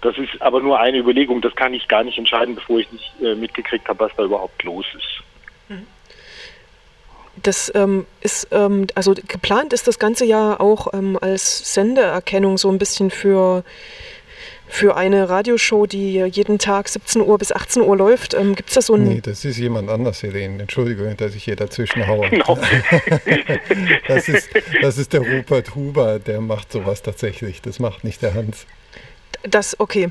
Das 0.00 0.16
ist 0.16 0.40
aber 0.40 0.60
nur 0.60 0.78
eine 0.78 0.98
Überlegung, 0.98 1.40
das 1.40 1.54
kann 1.56 1.74
ich 1.74 1.88
gar 1.88 2.04
nicht 2.04 2.18
entscheiden, 2.18 2.54
bevor 2.54 2.78
ich 2.78 2.90
nicht 2.92 3.12
äh, 3.20 3.34
mitgekriegt 3.34 3.88
habe, 3.88 4.00
was 4.00 4.12
da 4.16 4.24
überhaupt 4.24 4.62
los 4.62 4.86
ist. 4.96 5.22
Mhm. 5.68 5.86
Das 7.42 7.72
ähm, 7.74 8.06
ist, 8.20 8.48
ähm, 8.50 8.86
also 8.94 9.14
geplant 9.26 9.72
ist 9.72 9.86
das 9.86 9.98
ganze 9.98 10.24
ja 10.24 10.58
auch 10.58 10.92
ähm, 10.92 11.18
als 11.20 11.74
Sendeerkennung 11.74 12.58
so 12.58 12.70
ein 12.70 12.78
bisschen 12.78 13.10
für, 13.10 13.64
für 14.66 14.96
eine 14.96 15.28
Radioshow, 15.28 15.86
die 15.86 16.14
jeden 16.14 16.58
Tag 16.58 16.88
17 16.88 17.22
Uhr 17.22 17.38
bis 17.38 17.52
18 17.52 17.82
Uhr 17.82 17.96
läuft. 17.96 18.34
Ähm, 18.34 18.54
Gibt 18.54 18.70
es 18.70 18.74
da 18.74 18.82
so 18.82 18.94
ein. 18.94 19.04
Nee, 19.04 19.20
das 19.20 19.44
ist 19.44 19.58
jemand 19.58 19.88
anders, 19.88 20.22
Helene. 20.22 20.60
Entschuldigung, 20.60 21.16
dass 21.16 21.34
ich 21.34 21.44
hier 21.44 21.56
dazwischen 21.56 22.06
haue. 22.06 22.28
Genau. 22.30 22.58
das, 24.08 24.28
ist, 24.28 24.50
das 24.82 24.98
ist 24.98 25.12
der 25.12 25.20
Rupert 25.20 25.74
Huber, 25.74 26.18
der 26.18 26.40
macht 26.40 26.72
sowas 26.72 27.02
tatsächlich. 27.02 27.62
Das 27.62 27.78
macht 27.78 28.04
nicht 28.04 28.22
der 28.22 28.34
Hans. 28.34 28.66
Das, 29.42 29.78
okay. 29.78 30.10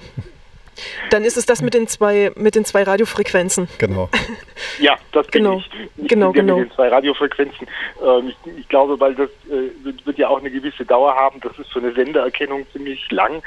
Dann 1.10 1.24
ist 1.24 1.38
es 1.38 1.46
das 1.46 1.62
mit 1.62 1.74
den 1.74 1.88
zwei, 1.88 2.32
mit 2.36 2.56
den 2.56 2.66
zwei 2.66 2.84
Radiofrequenzen. 2.84 3.68
Genau. 3.78 4.10
Ja, 4.80 4.98
das 5.12 5.28
genau. 5.28 5.58
ich. 5.58 5.70
ich 5.98 6.08
genau, 6.08 6.32
genau. 6.32 6.58
Mit 6.58 6.70
den 6.70 6.76
zwei 6.76 6.88
Radiofrequenzen. 6.90 7.68
Ähm, 8.04 8.30
ich, 8.30 8.58
ich, 8.60 8.68
glaube, 8.68 9.00
weil 9.00 9.14
das 9.14 9.30
äh, 9.50 9.72
wird, 9.84 10.06
wird, 10.06 10.18
ja 10.18 10.30
auch 10.30 10.40
eine 10.40 10.50
gewisse 10.52 10.84
Dauer 10.84 11.16
haben. 11.16 11.40
Das 11.42 11.58
ist 11.60 11.72
für 11.72 11.80
eine 11.80 11.94
Sendererkennung 11.94 12.66
ziemlich 12.72 13.10
lang. 13.12 13.42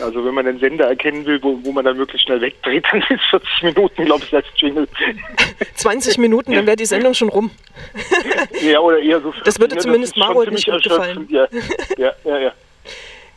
Also 0.00 0.24
wenn 0.24 0.34
man 0.34 0.46
einen 0.46 0.58
Sender 0.58 0.86
erkennen 0.86 1.26
will, 1.26 1.40
wo, 1.42 1.58
wo 1.62 1.72
man 1.72 1.84
dann 1.84 1.96
möglichst 1.96 2.26
schnell 2.26 2.40
wegdreht, 2.40 2.84
dann 2.92 3.00
ist 3.08 3.24
40 3.30 3.62
Minuten, 3.62 4.04
glaube 4.04 4.24
ich, 4.24 4.34
als 4.34 4.46
Jingle. 4.56 4.88
20 5.74 6.18
Minuten, 6.18 6.52
dann 6.52 6.66
wäre 6.66 6.76
die 6.76 6.86
Sendung 6.86 7.14
schon 7.14 7.28
rum. 7.28 7.50
ja, 8.60 8.80
oder 8.80 8.98
eher 8.98 9.20
so. 9.20 9.32
Das 9.44 9.58
würde 9.60 9.76
zumindest 9.78 10.16
Marold 10.16 10.50
nicht 10.52 10.66
gefallen. 10.66 11.26
Ja, 11.30 11.46
ja, 11.96 12.12
ja. 12.24 12.38
ja. 12.38 12.52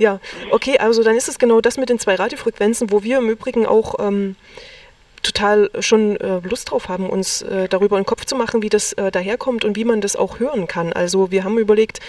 Ja, 0.01 0.19
okay, 0.49 0.79
also 0.79 1.03
dann 1.03 1.15
ist 1.15 1.29
es 1.29 1.37
genau 1.37 1.61
das 1.61 1.77
mit 1.77 1.89
den 1.89 1.99
zwei 1.99 2.15
Radiofrequenzen, 2.15 2.89
wo 2.89 3.03
wir 3.03 3.19
im 3.19 3.29
Übrigen 3.29 3.67
auch 3.67 3.99
ähm, 3.99 4.35
total 5.21 5.69
schon 5.79 6.19
äh, 6.19 6.39
Lust 6.39 6.71
drauf 6.71 6.89
haben, 6.89 7.07
uns 7.07 7.43
äh, 7.43 7.67
darüber 7.69 7.97
in 7.97 8.01
den 8.01 8.07
Kopf 8.07 8.25
zu 8.25 8.35
machen, 8.35 8.63
wie 8.63 8.69
das 8.69 8.93
äh, 8.93 9.11
daherkommt 9.11 9.63
und 9.63 9.75
wie 9.75 9.85
man 9.85 10.01
das 10.01 10.15
auch 10.15 10.39
hören 10.39 10.65
kann. 10.65 10.91
Also 10.91 11.29
wir 11.29 11.43
haben 11.43 11.59
überlegt, 11.59 11.99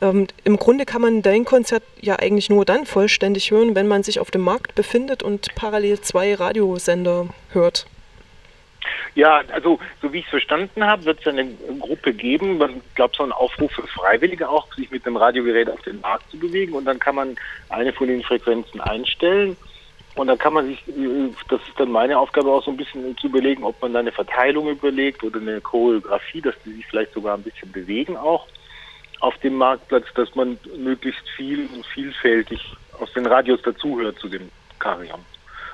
ähm, 0.00 0.26
im 0.42 0.56
Grunde 0.56 0.86
kann 0.86 1.00
man 1.00 1.22
dein 1.22 1.44
Konzert 1.44 1.84
ja 2.00 2.16
eigentlich 2.16 2.50
nur 2.50 2.64
dann 2.64 2.84
vollständig 2.84 3.52
hören, 3.52 3.76
wenn 3.76 3.86
man 3.86 4.02
sich 4.02 4.18
auf 4.18 4.32
dem 4.32 4.42
Markt 4.42 4.74
befindet 4.74 5.22
und 5.22 5.54
parallel 5.54 6.00
zwei 6.00 6.34
Radiosender 6.34 7.28
hört. 7.52 7.86
Ja, 9.14 9.42
also 9.52 9.78
so 10.02 10.12
wie 10.12 10.18
ich 10.18 10.24
es 10.24 10.30
verstanden 10.30 10.84
habe, 10.84 11.04
wird 11.04 11.20
es 11.20 11.26
eine 11.26 11.46
Gruppe 11.78 12.12
geben, 12.12 12.58
man 12.58 12.82
glaubt 12.94 13.16
so 13.16 13.22
einen 13.22 13.32
Aufruf 13.32 13.72
für 13.72 13.86
Freiwillige 13.86 14.48
auch, 14.48 14.72
sich 14.74 14.90
mit 14.90 15.06
dem 15.06 15.16
Radiogerät 15.16 15.70
auf 15.70 15.80
den 15.82 16.00
Markt 16.00 16.30
zu 16.30 16.38
bewegen 16.38 16.74
und 16.74 16.84
dann 16.84 16.98
kann 16.98 17.14
man 17.14 17.36
eine 17.68 17.92
von 17.92 18.08
den 18.08 18.22
Frequenzen 18.22 18.80
einstellen 18.80 19.56
und 20.16 20.28
dann 20.28 20.38
kann 20.38 20.54
man 20.54 20.66
sich, 20.66 20.82
das 21.48 21.60
ist 21.60 21.78
dann 21.78 21.90
meine 21.90 22.18
Aufgabe 22.18 22.50
auch 22.50 22.64
so 22.64 22.70
ein 22.70 22.76
bisschen 22.76 23.16
zu 23.18 23.26
überlegen, 23.26 23.64
ob 23.64 23.80
man 23.82 23.92
da 23.92 23.98
eine 24.00 24.12
Verteilung 24.12 24.68
überlegt 24.68 25.22
oder 25.22 25.40
eine 25.40 25.60
Choreografie, 25.60 26.40
dass 26.40 26.54
die 26.64 26.72
sich 26.72 26.86
vielleicht 26.86 27.12
sogar 27.12 27.36
ein 27.36 27.42
bisschen 27.42 27.70
bewegen 27.70 28.16
auch. 28.16 28.46
auf 29.20 29.36
dem 29.38 29.54
Marktplatz, 29.54 30.06
dass 30.14 30.34
man 30.34 30.58
möglichst 30.76 31.28
viel 31.36 31.68
und 31.74 31.86
vielfältig 31.86 32.60
aus 33.00 33.12
den 33.12 33.26
Radios 33.26 33.60
dazuhört 33.62 34.18
zu 34.18 34.28
dem 34.28 34.50
Carillon. 34.78 35.24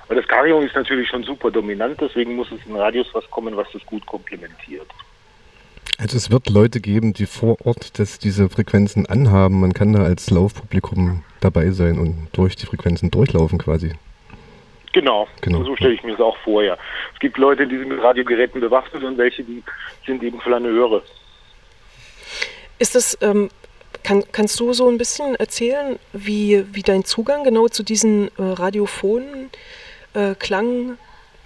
Weil 0.08 0.16
das 0.16 0.28
Carillon 0.28 0.66
ist 0.66 0.74
natürlich 0.74 1.08
schon 1.08 1.22
super 1.22 1.50
dominant, 1.50 2.00
deswegen 2.00 2.36
muss 2.36 2.50
es 2.52 2.64
in 2.66 2.76
Radios 2.76 3.06
was 3.12 3.28
kommen, 3.30 3.56
was 3.56 3.68
das 3.72 3.84
gut 3.86 4.04
komplementiert. 4.06 4.88
Also 5.98 6.16
es 6.16 6.30
wird 6.30 6.50
Leute 6.50 6.80
geben, 6.80 7.12
die 7.12 7.26
vor 7.26 7.56
Ort 7.64 7.98
das, 7.98 8.18
diese 8.18 8.48
Frequenzen 8.48 9.06
anhaben. 9.06 9.60
Man 9.60 9.72
kann 9.72 9.92
da 9.92 10.02
als 10.02 10.30
Laufpublikum 10.30 11.22
dabei 11.40 11.70
sein 11.70 11.98
und 11.98 12.28
durch 12.32 12.56
die 12.56 12.66
Frequenzen 12.66 13.10
durchlaufen 13.10 13.58
quasi. 13.58 13.92
Genau, 14.92 15.26
genau. 15.40 15.64
so 15.64 15.74
stelle 15.76 15.94
ich 15.94 16.02
mir 16.02 16.12
das 16.12 16.20
auch 16.20 16.36
vor, 16.38 16.62
ja. 16.62 16.76
Es 17.14 17.20
gibt 17.20 17.38
Leute, 17.38 17.66
die 17.66 17.78
sind 17.78 17.88
mit 17.88 18.02
Radiogeräten 18.02 18.60
bewaffnet 18.60 19.02
und 19.02 19.16
welche, 19.16 19.42
die 19.42 19.62
sind 20.06 20.22
eben 20.22 20.40
Flaneure. 20.40 21.02
Ist 22.78 22.94
das, 22.94 23.16
ähm, 23.22 23.48
kann, 24.02 24.24
kannst 24.32 24.60
du 24.60 24.72
so 24.72 24.88
ein 24.88 24.98
bisschen 24.98 25.34
erzählen, 25.36 25.98
wie, 26.12 26.64
wie 26.72 26.82
dein 26.82 27.04
Zugang 27.04 27.44
genau 27.44 27.68
zu 27.68 27.82
diesen 27.82 28.28
äh, 28.36 28.42
radiophonen 28.42 29.50
äh, 30.14 30.34
Klang, 30.34 30.98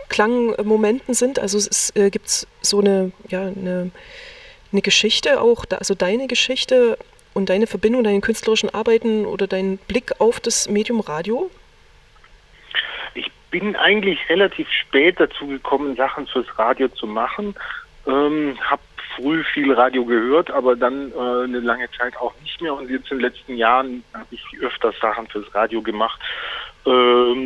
Klangmomenten 0.09 1.15
sind? 1.15 1.39
Also 1.39 1.59
es 1.59 1.95
äh, 1.97 2.11
gibt 2.11 2.47
so 2.63 2.81
eine, 2.81 3.13
ja, 3.29 3.43
eine, 3.43 3.91
eine 4.73 4.83
Geschichte 4.83 5.41
auch, 5.41 5.65
also 5.71 5.95
deine 5.95 6.27
Geschichte 6.27 6.99
und 7.35 7.51
deine 7.51 7.67
Verbindung, 7.67 8.05
deine 8.05 8.21
künstlerischen 8.21 8.73
Arbeiten 8.73 9.27
oder 9.27 9.47
dein 9.47 9.79
Blick 9.79 10.21
auf 10.21 10.41
das 10.41 10.69
Medium 10.69 11.01
Radio? 11.01 11.51
bin 13.51 13.75
eigentlich 13.77 14.19
relativ 14.29 14.71
spät 14.71 15.19
dazu 15.19 15.47
gekommen, 15.47 15.97
Sachen 15.97 16.27
fürs 16.27 16.47
Radio 16.59 16.89
zu 16.89 17.07
machen. 17.07 17.55
Ähm, 18.07 18.59
habe 18.61 18.83
früh 19.15 19.43
viel 19.45 19.73
Radio 19.73 20.05
gehört, 20.05 20.51
aber 20.51 20.77
dann 20.77 21.11
äh, 21.13 21.45
eine 21.45 21.61
lange 21.61 21.91
Zeit 21.93 22.17
auch 22.19 22.35
nicht 22.43 22.61
mehr. 22.61 22.75
Und 22.75 22.91
jetzt 22.91 23.11
in 23.11 23.17
den 23.17 23.21
letzten 23.21 23.57
Jahren 23.57 24.05
habe 24.13 24.27
ich 24.31 24.43
öfters 24.61 24.95
Sachen 25.01 25.27
fürs 25.29 25.55
Radio 25.55 25.81
gemacht. 25.81 26.21
Ähm, 26.85 27.46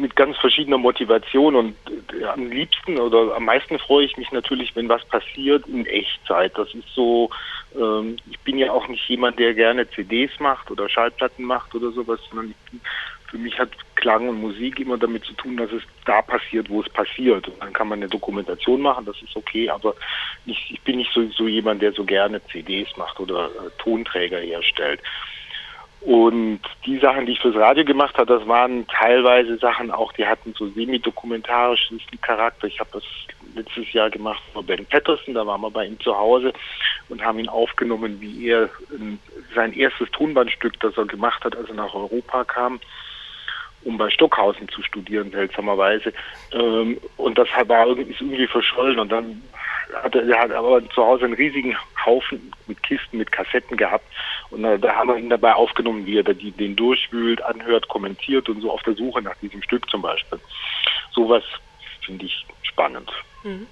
mit 0.00 0.16
ganz 0.16 0.36
verschiedener 0.38 0.78
Motivation 0.78 1.54
und 1.54 1.76
äh, 2.18 2.24
am 2.24 2.50
liebsten 2.50 2.98
oder 2.98 3.36
am 3.36 3.44
meisten 3.44 3.78
freue 3.78 4.04
ich 4.04 4.16
mich 4.16 4.32
natürlich, 4.32 4.74
wenn 4.74 4.88
was 4.88 5.04
passiert 5.04 5.66
in 5.66 5.86
Echtzeit. 5.86 6.56
Das 6.56 6.72
ist 6.74 6.88
so, 6.94 7.30
ähm, 7.78 8.16
ich 8.30 8.38
bin 8.40 8.58
ja 8.58 8.72
auch 8.72 8.88
nicht 8.88 9.08
jemand, 9.08 9.38
der 9.38 9.54
gerne 9.54 9.88
CDs 9.90 10.30
macht 10.40 10.70
oder 10.70 10.88
Schallplatten 10.88 11.44
macht 11.44 11.74
oder 11.74 11.90
sowas, 11.90 12.20
sondern 12.30 12.50
ich 12.50 12.70
bin 12.70 12.80
für 13.30 13.38
mich 13.38 13.58
hat 13.58 13.70
Klang 13.94 14.28
und 14.28 14.40
Musik 14.40 14.80
immer 14.80 14.98
damit 14.98 15.24
zu 15.24 15.32
tun, 15.34 15.56
dass 15.56 15.70
es 15.70 15.82
da 16.04 16.20
passiert, 16.20 16.68
wo 16.68 16.80
es 16.80 16.88
passiert. 16.88 17.46
Und 17.46 17.60
dann 17.62 17.72
kann 17.72 17.88
man 17.88 18.00
eine 18.00 18.08
Dokumentation 18.08 18.80
machen, 18.80 19.04
das 19.04 19.20
ist 19.22 19.36
okay, 19.36 19.70
aber 19.70 19.94
ich, 20.46 20.70
ich 20.72 20.80
bin 20.80 20.96
nicht 20.96 21.12
so, 21.12 21.24
so 21.28 21.46
jemand, 21.46 21.80
der 21.80 21.92
so 21.92 22.04
gerne 22.04 22.44
CDs 22.46 22.88
macht 22.96 23.20
oder 23.20 23.46
äh, 23.46 23.70
Tonträger 23.78 24.38
herstellt. 24.38 25.00
Und 26.00 26.60
die 26.86 26.98
Sachen, 26.98 27.26
die 27.26 27.32
ich 27.32 27.40
fürs 27.40 27.56
Radio 27.56 27.84
gemacht 27.84 28.16
habe, 28.16 28.38
das 28.38 28.48
waren 28.48 28.86
teilweise 28.86 29.58
Sachen 29.58 29.90
auch, 29.90 30.12
die 30.12 30.26
hatten 30.26 30.54
so 30.54 30.66
semi-dokumentarischen 30.68 32.00
Charakter. 32.22 32.66
Ich 32.66 32.80
habe 32.80 32.90
das 32.94 33.04
letztes 33.54 33.92
Jahr 33.92 34.08
gemacht 34.08 34.42
von 34.52 34.64
Ben 34.64 34.86
Patterson, 34.86 35.34
da 35.34 35.46
waren 35.46 35.60
wir 35.60 35.70
bei 35.70 35.84
ihm 35.84 36.00
zu 36.00 36.16
Hause 36.16 36.52
und 37.08 37.22
haben 37.22 37.38
ihn 37.38 37.48
aufgenommen, 37.48 38.20
wie 38.20 38.48
er 38.48 38.70
sein 39.54 39.74
erstes 39.74 40.10
Tonbandstück, 40.12 40.78
das 40.80 40.96
er 40.96 41.04
gemacht 41.04 41.44
hat, 41.44 41.56
als 41.56 41.68
er 41.68 41.74
nach 41.74 41.94
Europa 41.94 42.44
kam, 42.44 42.80
um 43.84 43.98
bei 43.98 44.08
Stockhausen 44.08 44.68
zu 44.68 44.82
studieren, 44.82 45.30
seltsamerweise. 45.30 46.12
Ähm, 46.52 46.98
und 47.16 47.36
das 47.36 47.48
war 47.66 47.86
irgendwie 47.86 48.46
verschollen. 48.46 48.98
Und 48.98 49.10
dann 49.10 49.42
hat 50.02 50.14
er, 50.14 50.28
er 50.28 50.38
hat 50.38 50.52
aber 50.52 50.86
zu 50.90 51.04
Hause 51.04 51.24
einen 51.24 51.34
riesigen 51.34 51.76
Haufen 52.04 52.52
mit 52.66 52.82
Kisten, 52.82 53.18
mit 53.18 53.32
Kassetten 53.32 53.76
gehabt. 53.76 54.04
Und 54.50 54.64
äh, 54.64 54.78
da 54.78 54.94
haben 54.94 55.08
wir 55.08 55.16
ihn 55.16 55.30
dabei 55.30 55.54
aufgenommen, 55.54 56.06
wie 56.06 56.18
er 56.18 56.24
die, 56.24 56.50
den 56.50 56.76
durchwühlt, 56.76 57.42
anhört, 57.42 57.88
kommentiert 57.88 58.48
und 58.48 58.60
so 58.60 58.70
auf 58.70 58.82
der 58.82 58.94
Suche 58.94 59.22
nach 59.22 59.36
diesem 59.36 59.62
Stück 59.62 59.88
zum 59.90 60.02
Beispiel. 60.02 60.40
Sowas 61.12 61.44
finde 62.04 62.26
ich 62.26 62.46
spannend. 62.62 63.10
Mhm. 63.44 63.66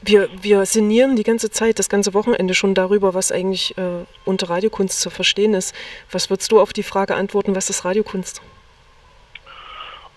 Wir, 0.00 0.28
wir 0.42 0.64
sinnieren 0.64 1.16
die 1.16 1.24
ganze 1.24 1.50
Zeit, 1.50 1.80
das 1.80 1.88
ganze 1.88 2.14
Wochenende 2.14 2.54
schon 2.54 2.74
darüber, 2.74 3.14
was 3.14 3.32
eigentlich 3.32 3.76
äh, 3.78 4.04
unter 4.24 4.48
Radiokunst 4.48 5.00
zu 5.00 5.10
verstehen 5.10 5.54
ist. 5.54 5.74
Was 6.12 6.30
würdest 6.30 6.52
du 6.52 6.60
auf 6.60 6.72
die 6.72 6.84
Frage 6.84 7.16
antworten, 7.16 7.56
was 7.56 7.68
ist 7.68 7.84
Radiokunst? 7.84 8.40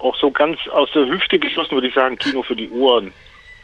auch 0.02 0.16
so 0.18 0.32
ganz 0.32 0.60
aus 0.70 0.92
der 0.92 1.08
Hüfte 1.08 1.40
geschossen, 1.40 1.72
würde 1.72 1.88
ich 1.88 1.94
sagen, 1.94 2.18
Kino 2.18 2.44
für 2.44 2.56
die 2.56 2.70
Ohren. 2.72 3.14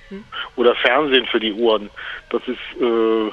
Hm. 0.10 0.24
Oder 0.56 0.76
Fernsehen 0.76 1.26
für 1.26 1.40
die 1.40 1.54
Ohren. 1.54 1.90
Das 2.30 2.42
ist 2.48 2.82
äh, 2.82 3.32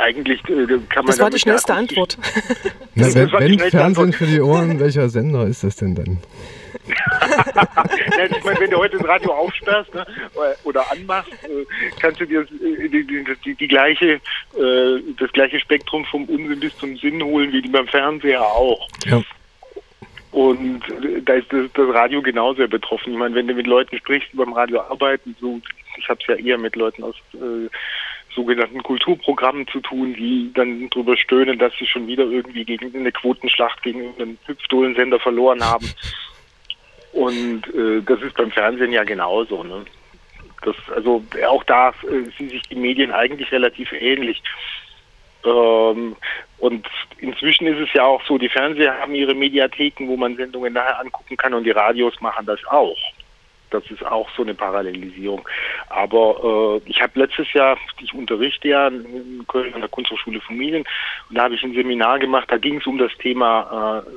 eigentlich 0.00 0.40
äh, 0.48 0.66
kann 0.88 1.04
man. 1.04 1.06
Das 1.06 1.18
war 1.18 1.30
die 1.30 1.38
schnellste 1.38 1.74
Antwort. 1.74 2.18
Na, 2.94 3.06
wenn, 3.14 3.30
wenn 3.32 3.58
Fernsehen 3.58 3.80
Antwort. 3.80 4.14
für 4.14 4.26
die 4.26 4.40
Ohren, 4.40 4.80
welcher 4.80 5.08
Sender 5.08 5.46
ist 5.46 5.64
das 5.64 5.76
denn 5.76 5.94
dann? 5.94 6.18
ja, 7.54 8.24
ich 8.28 8.44
meine, 8.44 8.60
wenn 8.60 8.70
du 8.70 8.78
heute 8.78 8.98
das 8.98 9.06
Radio 9.06 9.32
aufsperrst 9.32 9.94
ne, 9.94 10.06
oder 10.64 10.90
anmachst, 10.90 11.32
äh, 11.44 11.64
kannst 12.00 12.20
du 12.20 12.26
dir 12.26 12.40
äh, 12.40 12.88
die, 12.88 13.06
die, 13.06 13.54
die, 13.54 13.68
gleiche, 13.68 14.20
äh, 14.56 15.00
das 15.18 15.32
gleiche 15.32 15.60
Spektrum 15.60 16.04
vom 16.04 16.24
Unsinn 16.24 16.60
bis 16.60 16.76
zum 16.78 16.96
Sinn 16.96 17.22
holen 17.22 17.52
wie 17.52 17.60
beim 17.68 17.86
Fernseher 17.86 18.42
auch. 18.42 18.88
Ja. 19.06 19.22
Und 20.32 20.82
da 21.24 21.34
ist 21.34 21.52
das, 21.52 21.66
das 21.74 21.88
Radio 21.94 22.22
genauso 22.22 22.66
betroffen. 22.68 23.12
Ich 23.12 23.18
meine, 23.18 23.34
wenn 23.34 23.48
du 23.48 23.54
mit 23.54 23.66
Leuten 23.66 23.96
sprichst, 23.98 24.32
die 24.32 24.36
beim 24.36 24.52
Radio 24.52 24.80
arbeiten, 24.80 25.34
so, 25.40 25.60
ich 25.98 26.08
habe 26.08 26.20
es 26.20 26.26
ja 26.28 26.36
eher 26.36 26.58
mit 26.58 26.76
Leuten 26.76 27.02
aus 27.02 27.16
äh, 27.34 27.68
sogenannten 28.34 28.82
Kulturprogrammen 28.82 29.66
zu 29.68 29.80
tun, 29.80 30.14
die 30.14 30.50
dann 30.54 30.88
drüber 30.90 31.16
stöhnen, 31.16 31.58
dass 31.58 31.72
sie 31.78 31.86
schon 31.86 32.06
wieder 32.06 32.24
irgendwie 32.24 32.64
gegen 32.64 32.94
eine 32.94 33.12
Quotenschlacht 33.12 33.82
gegen 33.82 34.14
einen 34.18 34.38
Hüpfdohlensender 34.46 35.18
verloren 35.18 35.64
haben. 35.64 35.88
Und 37.12 37.62
äh, 37.74 38.02
das 38.02 38.22
ist 38.22 38.36
beim 38.36 38.50
Fernsehen 38.50 38.92
ja 38.92 39.04
genauso. 39.04 39.64
Ne? 39.64 39.84
Das, 40.62 40.76
also 40.94 41.24
auch 41.48 41.64
da 41.64 41.90
äh, 41.90 42.30
sind 42.36 42.50
sich 42.50 42.62
die 42.62 42.76
Medien 42.76 43.10
eigentlich 43.10 43.50
relativ 43.50 43.92
ähnlich. 43.92 44.42
Ähm, 45.44 46.16
und 46.58 46.86
inzwischen 47.18 47.66
ist 47.66 47.80
es 47.80 47.92
ja 47.94 48.04
auch 48.04 48.22
so, 48.26 48.38
die 48.38 48.48
Fernseher 48.48 48.98
haben 48.98 49.14
ihre 49.14 49.34
Mediatheken, 49.34 50.06
wo 50.06 50.16
man 50.16 50.36
Sendungen 50.36 50.74
nachher 50.74 51.00
angucken 51.00 51.36
kann 51.36 51.54
und 51.54 51.64
die 51.64 51.70
Radios 51.70 52.20
machen 52.20 52.46
das 52.46 52.60
auch. 52.66 52.98
Das 53.70 53.84
ist 53.90 54.04
auch 54.04 54.28
so 54.36 54.42
eine 54.42 54.54
Parallelisierung. 54.54 55.48
Aber 55.90 56.80
äh, 56.86 56.88
ich 56.88 57.02
habe 57.02 57.18
letztes 57.18 57.52
Jahr, 57.52 57.76
ich 58.00 58.14
unterrichte 58.14 58.68
ja 58.68 58.86
in 58.88 59.44
Köln 59.48 59.74
an 59.74 59.80
der 59.80 59.90
Kunsthochschule 59.90 60.40
von 60.40 60.56
Medien 60.56 60.84
und 61.28 61.36
da 61.36 61.42
habe 61.42 61.56
ich 61.56 61.62
ein 61.64 61.74
Seminar 61.74 62.20
gemacht, 62.20 62.50
da 62.50 62.58
ging 62.58 62.78
es 62.78 62.86
um 62.86 62.96
das 62.96 63.10
Thema 63.18 64.02
äh, 64.06 64.10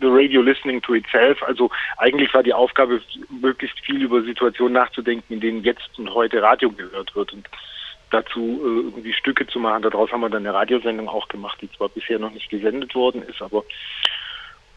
The 0.00 0.06
Radio 0.06 0.40
Listening 0.40 0.80
to 0.80 0.94
Itself. 0.94 1.42
Also 1.42 1.70
eigentlich 1.98 2.32
war 2.32 2.42
die 2.42 2.54
Aufgabe, 2.54 3.02
möglichst 3.28 3.78
viel 3.80 4.02
über 4.02 4.22
Situationen 4.22 4.72
nachzudenken, 4.72 5.34
in 5.34 5.40
denen 5.40 5.62
jetzt 5.62 5.90
und 5.98 6.12
heute 6.14 6.40
Radio 6.40 6.70
gehört 6.70 7.14
wird. 7.14 7.34
Und 7.34 7.46
dazu 8.10 8.40
äh, 8.40 8.86
irgendwie 8.86 9.12
Stücke 9.12 9.46
zu 9.46 9.58
machen. 9.58 9.82
Daraus 9.82 10.10
haben 10.10 10.22
wir 10.22 10.30
dann 10.30 10.46
eine 10.46 10.54
Radiosendung 10.54 11.08
auch 11.08 11.28
gemacht, 11.28 11.58
die 11.60 11.70
zwar 11.72 11.90
bisher 11.90 12.18
noch 12.18 12.32
nicht 12.32 12.48
gesendet 12.48 12.94
worden 12.94 13.22
ist, 13.22 13.42
aber 13.42 13.64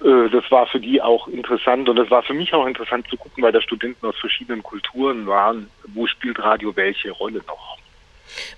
das 0.04 0.52
war 0.52 0.68
für 0.68 0.80
die 0.80 1.02
auch 1.02 1.28
interessant 1.30 1.88
und 1.88 1.96
das 1.96 2.10
war 2.12 2.24
für 2.24 2.34
mich 2.34 2.54
auch 2.54 2.66
interessant 2.66 3.08
zu 3.10 3.16
gucken, 3.16 3.42
weil 3.42 3.54
da 3.54 3.62
Studenten 3.62 4.06
aus 4.06 4.18
verschiedenen 4.18 4.62
Kulturen 4.62 5.26
waren, 5.28 5.70
wo 5.88 6.08
spielt 6.08 6.40
Radio 6.40 6.76
welche 6.76 7.12
Rolle 7.12 7.42
noch. 7.48 7.78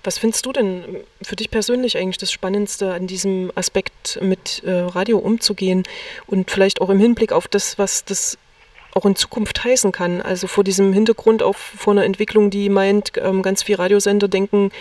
Was 0.02 0.18
findest 0.18 0.44
du 0.46 0.52
denn 0.52 1.04
für 1.22 1.36
dich 1.36 1.50
persönlich 1.50 1.98
eigentlich 1.98 2.18
das 2.18 2.32
Spannendste 2.32 2.92
an 2.94 3.06
diesem 3.06 3.52
Aspekt 3.54 4.18
mit 4.22 4.62
äh, 4.64 4.72
Radio 4.72 5.18
umzugehen 5.18 5.84
und 6.26 6.50
vielleicht 6.50 6.80
auch 6.80 6.90
im 6.90 6.98
Hinblick 6.98 7.32
auf 7.32 7.46
das, 7.46 7.78
was 7.78 8.04
das 8.04 8.38
auch 8.96 9.04
in 9.04 9.14
Zukunft 9.14 9.62
heißen 9.62 9.92
kann. 9.92 10.22
Also 10.22 10.46
vor 10.46 10.64
diesem 10.64 10.92
Hintergrund 10.92 11.42
auch 11.42 11.54
vor 11.54 11.92
einer 11.92 12.04
Entwicklung, 12.04 12.50
die 12.50 12.70
meint, 12.70 13.12
ähm, 13.18 13.42
ganz 13.42 13.62
viele 13.62 13.78
Radiosender 13.78 14.26
denken, 14.26 14.72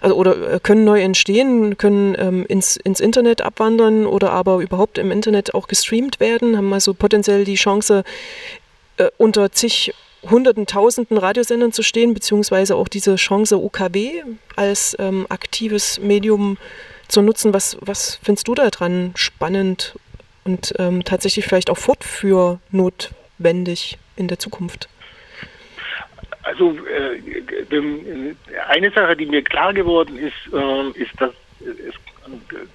also 0.00 0.16
oder 0.16 0.54
äh, 0.54 0.60
können 0.60 0.84
neu 0.84 1.00
entstehen, 1.00 1.78
können 1.78 2.16
ähm, 2.18 2.46
ins, 2.46 2.76
ins 2.76 3.00
Internet 3.00 3.42
abwandern 3.42 4.06
oder 4.06 4.32
aber 4.32 4.58
überhaupt 4.58 4.98
im 4.98 5.10
Internet 5.10 5.54
auch 5.54 5.68
gestreamt 5.68 6.20
werden, 6.20 6.56
haben 6.56 6.72
also 6.72 6.94
potenziell 6.94 7.44
die 7.44 7.56
Chance, 7.56 8.04
äh, 8.96 9.08
unter 9.18 9.52
zig 9.52 9.94
hunderten, 10.28 10.66
tausenden 10.66 11.16
Radiosendern 11.16 11.72
zu 11.72 11.82
stehen, 11.82 12.12
beziehungsweise 12.12 12.76
auch 12.76 12.88
diese 12.88 13.16
Chance 13.16 13.56
UKW 13.56 14.22
als 14.54 14.94
ähm, 14.98 15.26
aktives 15.30 15.98
Medium 15.98 16.58
zu 17.08 17.22
nutzen. 17.22 17.54
Was, 17.54 17.78
was 17.80 18.18
findest 18.22 18.46
du 18.46 18.54
da 18.54 18.68
dran 18.68 19.12
spannend 19.14 19.94
und 20.44 20.74
ähm, 20.78 21.04
tatsächlich 21.04 21.46
vielleicht 21.46 21.70
auch 21.70 21.78
fortführnotwendig? 21.78 23.20
wendig 23.40 23.98
in 24.16 24.28
der 24.28 24.38
Zukunft? 24.38 24.88
Also 26.50 26.76
äh, 26.88 28.34
eine 28.68 28.90
Sache, 28.90 29.16
die 29.16 29.26
mir 29.26 29.42
klar 29.42 29.72
geworden 29.72 30.18
ist, 30.18 30.52
äh, 30.52 31.00
ist, 31.00 31.12
dass, 31.20 31.30
ist, 31.60 31.98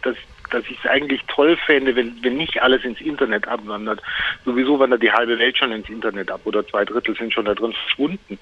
dass, 0.01 0.15
dass 0.49 0.63
ich 0.69 0.79
es 0.81 0.89
eigentlich 0.89 1.21
toll 1.27 1.57
fände, 1.57 1.93
wenn, 1.95 2.17
wenn 2.23 2.37
nicht 2.37 2.61
alles 2.61 2.85
ins 2.85 3.01
Internet 3.01 3.47
abwandert. 3.49 4.01
Sowieso 4.45 4.79
wandert 4.79 5.03
die 5.03 5.11
halbe 5.11 5.37
Welt 5.39 5.57
schon 5.57 5.73
ins 5.73 5.89
Internet 5.89 6.31
ab 6.31 6.39
oder 6.45 6.65
zwei 6.65 6.85
Drittel 6.85 7.17
sind 7.17 7.33
schon 7.33 7.45
da 7.45 7.53
drin 7.53 7.73
verschwunden. 7.73 8.39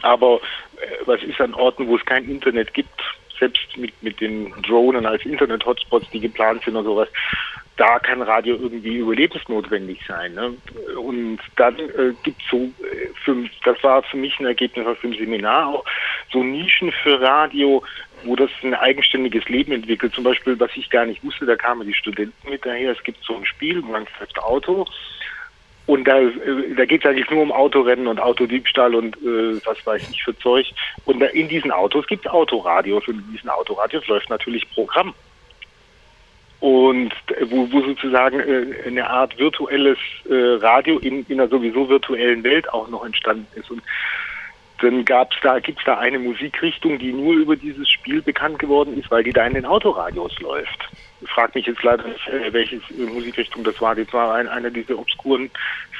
Aber 0.00 0.40
äh, 0.76 1.04
was 1.04 1.22
ist 1.22 1.40
an 1.40 1.52
Orten, 1.52 1.86
wo 1.86 1.96
es 1.96 2.04
kein 2.06 2.24
Internet 2.24 2.72
gibt, 2.72 2.98
selbst 3.40 3.76
mit, 3.76 3.92
mit 4.02 4.20
den 4.20 4.52
Drohnen 4.62 5.06
als 5.06 5.24
Internet-Hotspots, 5.24 6.08
die 6.10 6.20
geplant 6.20 6.62
sind 6.64 6.76
und 6.76 6.84
sowas, 6.84 7.08
da 7.76 7.98
kann 7.98 8.20
Radio 8.20 8.56
irgendwie 8.56 8.98
überlebensnotwendig 8.98 10.00
sein. 10.06 10.34
Ne? 10.34 10.54
Und 10.96 11.38
dann 11.56 11.78
äh, 11.78 12.12
gibt 12.22 12.42
es 12.42 12.48
so, 12.50 12.56
äh, 12.58 13.08
für, 13.24 13.34
das 13.64 13.82
war 13.82 14.02
für 14.02 14.18
mich 14.18 14.38
ein 14.38 14.46
Ergebnis 14.46 14.86
aus 14.86 14.98
dem 15.02 15.14
Seminar 15.14 15.68
auch, 15.68 15.84
so 16.30 16.44
Nischen 16.44 16.92
für 16.92 17.20
Radio, 17.20 17.82
wo 18.24 18.36
das 18.36 18.50
ein 18.62 18.74
eigenständiges 18.74 19.48
Leben 19.48 19.72
entwickelt. 19.72 20.14
Zum 20.14 20.24
Beispiel, 20.24 20.60
was 20.60 20.70
ich 20.74 20.90
gar 20.90 21.06
nicht 21.06 21.24
wusste, 21.24 21.46
da 21.46 21.56
kamen 21.56 21.86
die 21.86 21.94
Studenten 21.94 22.50
mit 22.50 22.66
daher, 22.66 22.92
es 22.92 23.02
gibt 23.02 23.24
so 23.24 23.34
ein 23.34 23.46
Spiel, 23.46 23.80
man 23.80 24.06
fährt 24.06 24.38
Auto 24.38 24.86
und 25.90 26.04
da, 26.04 26.20
äh, 26.20 26.74
da 26.76 26.84
geht 26.84 27.04
es 27.04 27.10
eigentlich 27.10 27.28
nur 27.30 27.42
um 27.42 27.50
Autorennen 27.50 28.06
und 28.06 28.20
Autodiebstahl 28.20 28.94
und 28.94 29.16
äh, 29.16 29.60
was 29.64 29.84
weiß 29.84 30.08
ich 30.10 30.22
für 30.22 30.38
Zeug. 30.38 30.70
Und 31.04 31.20
in 31.20 31.48
diesen 31.48 31.72
Autos 31.72 32.06
gibt 32.06 32.24
es 32.24 32.30
Autoradios 32.30 33.08
und 33.08 33.16
in 33.16 33.32
diesen 33.32 33.50
Autoradios 33.50 34.06
läuft 34.06 34.30
natürlich 34.30 34.70
Programm 34.70 35.14
und 36.60 37.10
wo, 37.48 37.72
wo 37.72 37.80
sozusagen 37.80 38.38
äh, 38.38 38.86
eine 38.86 39.10
Art 39.10 39.36
virtuelles 39.36 39.98
äh, 40.28 40.34
Radio 40.64 40.98
in, 40.98 41.26
in 41.28 41.40
einer 41.40 41.48
sowieso 41.48 41.88
virtuellen 41.88 42.44
Welt 42.44 42.72
auch 42.72 42.88
noch 42.88 43.04
entstanden 43.04 43.48
ist. 43.56 43.68
Und 43.68 43.82
dann 44.80 45.04
gab's 45.04 45.36
da, 45.42 45.58
gibt's 45.58 45.84
da 45.84 45.98
eine 45.98 46.18
Musikrichtung, 46.18 46.98
die 46.98 47.12
nur 47.12 47.34
über 47.34 47.56
dieses 47.56 47.88
Spiel 47.88 48.22
bekannt 48.22 48.58
geworden 48.58 48.98
ist, 48.98 49.10
weil 49.10 49.24
die 49.24 49.32
da 49.32 49.46
in 49.46 49.54
den 49.54 49.66
Autoradios 49.66 50.38
läuft. 50.40 50.88
Ich 51.20 51.28
frage 51.28 51.52
mich 51.54 51.66
jetzt 51.66 51.82
leider 51.82 52.04
nicht, 52.06 52.28
äh, 52.28 52.52
welche 52.52 52.80
Musikrichtung 52.96 53.62
das 53.64 53.80
war. 53.80 53.94
Das 53.94 54.12
war 54.12 54.34
ein, 54.34 54.48
eine 54.48 54.70
dieser 54.70 54.98
obskuren 54.98 55.50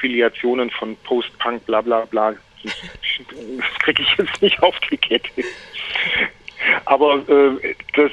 Filiationen 0.00 0.70
von 0.70 0.96
Post-Punk, 1.04 1.66
bla 1.66 1.82
bla 1.82 2.06
bla. 2.06 2.34
Das 2.64 2.74
kriege 3.80 4.02
ich 4.02 4.16
jetzt 4.16 4.42
nicht 4.42 4.62
auf 4.62 4.78
die 4.90 4.96
Kette. 4.96 5.44
Aber 6.86 7.16
äh, 7.28 7.74
das 7.94 8.10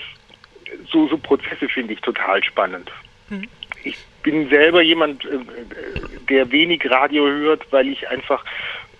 so, 0.92 1.08
so 1.08 1.18
Prozesse 1.18 1.68
finde 1.70 1.94
ich 1.94 2.02
total 2.02 2.44
spannend. 2.44 2.92
Mhm. 3.30 3.48
Ich 3.84 3.98
bin 4.24 4.50
selber 4.50 4.82
jemand, 4.82 5.24
äh, 5.26 5.40
der 6.30 6.52
wenig 6.52 6.90
Radio 6.90 7.26
hört, 7.28 7.72
weil 7.72 7.88
ich 7.88 8.08
einfach, 8.10 8.44
äh, 8.44 8.48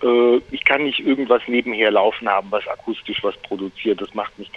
ich 0.00 0.64
kann 0.64 0.84
nicht 0.84 1.00
irgendwas 1.00 1.42
nebenher 1.48 1.90
laufen 1.90 2.28
haben, 2.28 2.48
was 2.50 2.66
akustisch 2.68 3.22
was 3.24 3.36
produziert. 3.38 4.00
Das 4.00 4.14
macht 4.14 4.38
mich, 4.38 4.48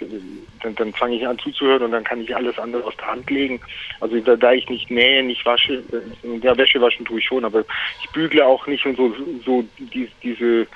dann, 0.62 0.74
dann 0.76 0.92
fange 0.92 1.16
ich 1.16 1.26
an 1.26 1.38
zuzuhören 1.38 1.82
und 1.82 1.90
dann 1.90 2.04
kann 2.04 2.20
ich 2.20 2.34
alles 2.34 2.58
andere 2.58 2.84
aus 2.84 2.96
der 2.96 3.08
Hand 3.08 3.28
legen. 3.28 3.60
Also 4.00 4.20
da, 4.20 4.36
da 4.36 4.52
ich 4.52 4.68
nicht 4.68 4.90
nähe, 4.90 5.24
nicht 5.24 5.44
wasche, 5.44 5.82
äh, 5.92 6.36
ja, 6.42 6.56
Wäsche 6.56 6.80
waschen 6.80 7.04
tue 7.04 7.18
ich 7.18 7.26
schon, 7.26 7.44
aber 7.44 7.64
ich 8.02 8.10
bügle 8.10 8.46
auch 8.46 8.66
nicht 8.68 8.86
und 8.86 8.96
so, 8.96 9.12
so 9.44 9.64
die, 9.78 10.08
diese 10.22 10.66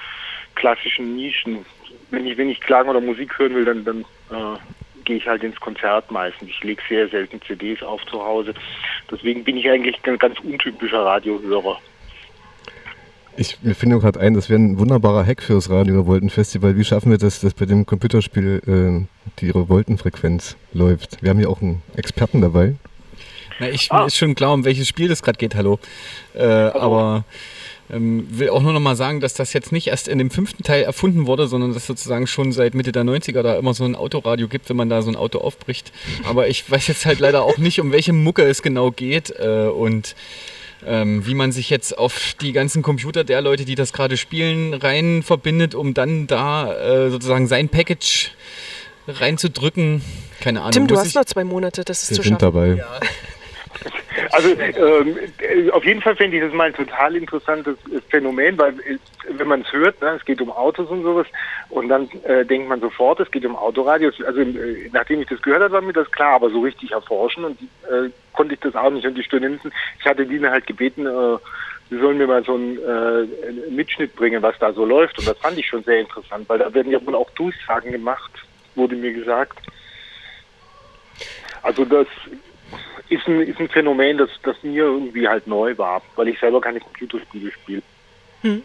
klassischen 0.56 1.14
Nischen. 1.14 1.64
Wenn 2.10 2.26
ich, 2.26 2.36
wenn 2.36 2.50
ich 2.50 2.60
Klagen 2.60 2.88
oder 2.88 3.00
Musik 3.00 3.38
hören 3.38 3.54
will, 3.54 3.64
dann, 3.64 3.84
dann 3.84 4.00
äh, 4.30 4.58
gehe 5.04 5.16
ich 5.16 5.28
halt 5.28 5.44
ins 5.44 5.60
Konzert 5.60 6.10
meistens. 6.10 6.48
Ich 6.50 6.64
lege 6.64 6.82
sehr 6.88 7.08
selten 7.08 7.40
CDs 7.42 7.82
auf 7.82 8.04
zu 8.06 8.20
Hause. 8.20 8.52
Deswegen 9.10 9.44
bin 9.44 9.56
ich 9.56 9.70
eigentlich 9.70 9.96
ein 10.02 10.18
ganz 10.18 10.40
untypischer 10.40 11.04
Radiohörer. 11.04 11.80
Ich 13.38 13.58
mir 13.62 13.74
finde 13.74 13.98
gerade 13.98 14.18
ein, 14.18 14.32
das 14.32 14.48
wäre 14.48 14.58
ein 14.58 14.78
wunderbarer 14.78 15.24
Hack 15.24 15.42
fürs 15.42 15.68
Radio 15.68 16.00
Revoltenfestival. 16.00 16.76
Wie 16.78 16.84
schaffen 16.84 17.10
wir 17.10 17.18
das, 17.18 17.40
dass 17.40 17.52
bei 17.52 17.66
dem 17.66 17.84
Computerspiel 17.84 18.62
äh, 18.66 19.06
die 19.40 19.50
Revoltenfrequenz 19.50 20.56
läuft? 20.72 21.22
Wir 21.22 21.30
haben 21.30 21.40
ja 21.40 21.48
auch 21.48 21.60
einen 21.60 21.82
Experten 21.96 22.40
dabei. 22.40 22.76
Na, 23.58 23.68
ich 23.68 23.92
ah. 23.92 24.06
ist 24.06 24.16
schon 24.16 24.34
klar, 24.34 24.54
um 24.54 24.64
welches 24.64 24.88
Spiel 24.88 25.08
das 25.08 25.22
gerade 25.22 25.36
geht, 25.36 25.54
hallo. 25.54 25.78
Äh, 26.34 26.44
aber 26.44 27.24
ähm, 27.90 28.26
will 28.30 28.48
auch 28.48 28.62
nur 28.62 28.72
noch 28.72 28.80
mal 28.80 28.96
sagen, 28.96 29.20
dass 29.20 29.34
das 29.34 29.52
jetzt 29.52 29.70
nicht 29.70 29.88
erst 29.88 30.08
in 30.08 30.16
dem 30.18 30.30
fünften 30.30 30.62
Teil 30.62 30.84
erfunden 30.84 31.26
wurde, 31.26 31.46
sondern 31.46 31.74
dass 31.74 31.86
sozusagen 31.86 32.26
schon 32.26 32.52
seit 32.52 32.74
Mitte 32.74 32.90
der 32.90 33.04
90er 33.04 33.42
da 33.42 33.56
immer 33.56 33.74
so 33.74 33.84
ein 33.84 33.96
Autoradio 33.96 34.48
gibt, 34.48 34.70
wenn 34.70 34.76
man 34.76 34.88
da 34.88 35.02
so 35.02 35.10
ein 35.10 35.16
Auto 35.16 35.38
aufbricht. 35.40 35.92
Aber 36.24 36.48
ich 36.48 36.70
weiß 36.70 36.86
jetzt 36.88 37.04
halt 37.04 37.20
leider 37.20 37.42
auch 37.42 37.58
nicht, 37.58 37.80
um 37.80 37.92
welche 37.92 38.14
Mucke 38.14 38.44
es 38.44 38.62
genau 38.62 38.90
geht 38.90 39.30
äh, 39.38 39.66
und 39.66 40.14
ähm, 40.84 41.26
wie 41.26 41.34
man 41.34 41.52
sich 41.52 41.70
jetzt 41.70 41.96
auf 41.96 42.34
die 42.40 42.52
ganzen 42.52 42.82
Computer 42.82 43.24
der 43.24 43.40
Leute, 43.40 43.64
die 43.64 43.74
das 43.74 43.92
gerade 43.92 44.16
spielen, 44.16 44.74
rein 44.74 45.22
verbindet, 45.22 45.74
um 45.74 45.94
dann 45.94 46.26
da 46.26 46.72
äh, 46.74 47.10
sozusagen 47.10 47.46
sein 47.46 47.68
Package 47.68 48.32
reinzudrücken. 49.08 50.02
Keine 50.40 50.60
Ahnung. 50.60 50.72
Tim, 50.72 50.86
du 50.86 50.98
hast 50.98 51.14
noch 51.14 51.24
zwei 51.24 51.44
Monate, 51.44 51.84
das 51.84 52.02
ist 52.02 52.10
Wir 52.10 52.16
zu 52.16 52.22
sind 52.22 52.40
schaffen. 52.40 52.54
dabei. 52.54 52.68
Ja. 52.76 53.00
Also 54.36 54.50
ähm, 54.50 55.16
äh, 55.38 55.70
auf 55.70 55.82
jeden 55.86 56.02
Fall 56.02 56.14
finde 56.14 56.36
ich 56.36 56.42
das 56.42 56.52
mal 56.52 56.66
ein 56.66 56.74
total 56.74 57.16
interessantes 57.16 57.78
äh, 57.86 58.02
Phänomen, 58.10 58.58
weil 58.58 58.74
äh, 58.80 58.98
wenn 59.30 59.48
man 59.48 59.62
es 59.62 59.72
hört, 59.72 59.98
ne, 60.02 60.10
es 60.10 60.24
geht 60.26 60.42
um 60.42 60.50
Autos 60.50 60.90
und 60.90 61.02
sowas, 61.04 61.26
und 61.70 61.88
dann 61.88 62.06
äh, 62.24 62.44
denkt 62.44 62.68
man 62.68 62.80
sofort, 62.80 63.18
es 63.20 63.30
geht 63.30 63.46
um 63.46 63.56
Autoradios. 63.56 64.22
Also 64.22 64.42
äh, 64.42 64.90
nachdem 64.92 65.22
ich 65.22 65.28
das 65.28 65.40
gehört 65.40 65.62
habe, 65.62 65.72
war 65.72 65.80
mir 65.80 65.94
das 65.94 66.10
klar, 66.10 66.34
aber 66.34 66.50
so 66.50 66.60
richtig 66.60 66.90
erforschen 66.90 67.44
und 67.44 67.62
äh, 67.90 68.10
konnte 68.34 68.52
ich 68.52 68.60
das 68.60 68.76
auch 68.76 68.90
nicht. 68.90 69.06
Und 69.06 69.14
die 69.14 69.22
Studenten, 69.22 69.72
ich 69.98 70.04
hatte 70.04 70.26
die 70.26 70.46
halt 70.46 70.66
gebeten, 70.66 71.06
äh, 71.06 71.38
sie 71.88 71.98
sollen 71.98 72.18
mir 72.18 72.26
mal 72.26 72.44
so 72.44 72.56
einen, 72.56 72.76
äh, 72.76 73.70
Mitschnitt 73.70 74.14
bringen, 74.16 74.42
was 74.42 74.58
da 74.58 74.70
so 74.70 74.84
läuft. 74.84 75.18
Und 75.18 75.26
das 75.26 75.38
fand 75.38 75.56
ich 75.56 75.66
schon 75.66 75.82
sehr 75.84 76.00
interessant, 76.00 76.46
weil 76.46 76.58
da 76.58 76.74
werden 76.74 76.92
ja 76.92 77.04
wohl 77.06 77.14
auch 77.14 77.30
Durchsagen 77.30 77.90
gemacht, 77.90 78.32
wurde 78.74 78.96
mir 78.96 79.14
gesagt. 79.14 79.58
Also 81.62 81.86
das 81.86 82.06
ist 83.08 83.26
ein, 83.26 83.40
ist 83.42 83.58
ein 83.58 83.68
Phänomen, 83.68 84.18
das, 84.18 84.30
das 84.42 84.56
mir 84.62 84.84
irgendwie 84.84 85.28
halt 85.28 85.46
neu 85.46 85.76
war, 85.78 86.02
weil 86.16 86.28
ich 86.28 86.38
selber 86.38 86.60
keine 86.60 86.80
Computerspiele 86.80 87.52
spiele. 87.52 87.82
Hm. 88.42 88.62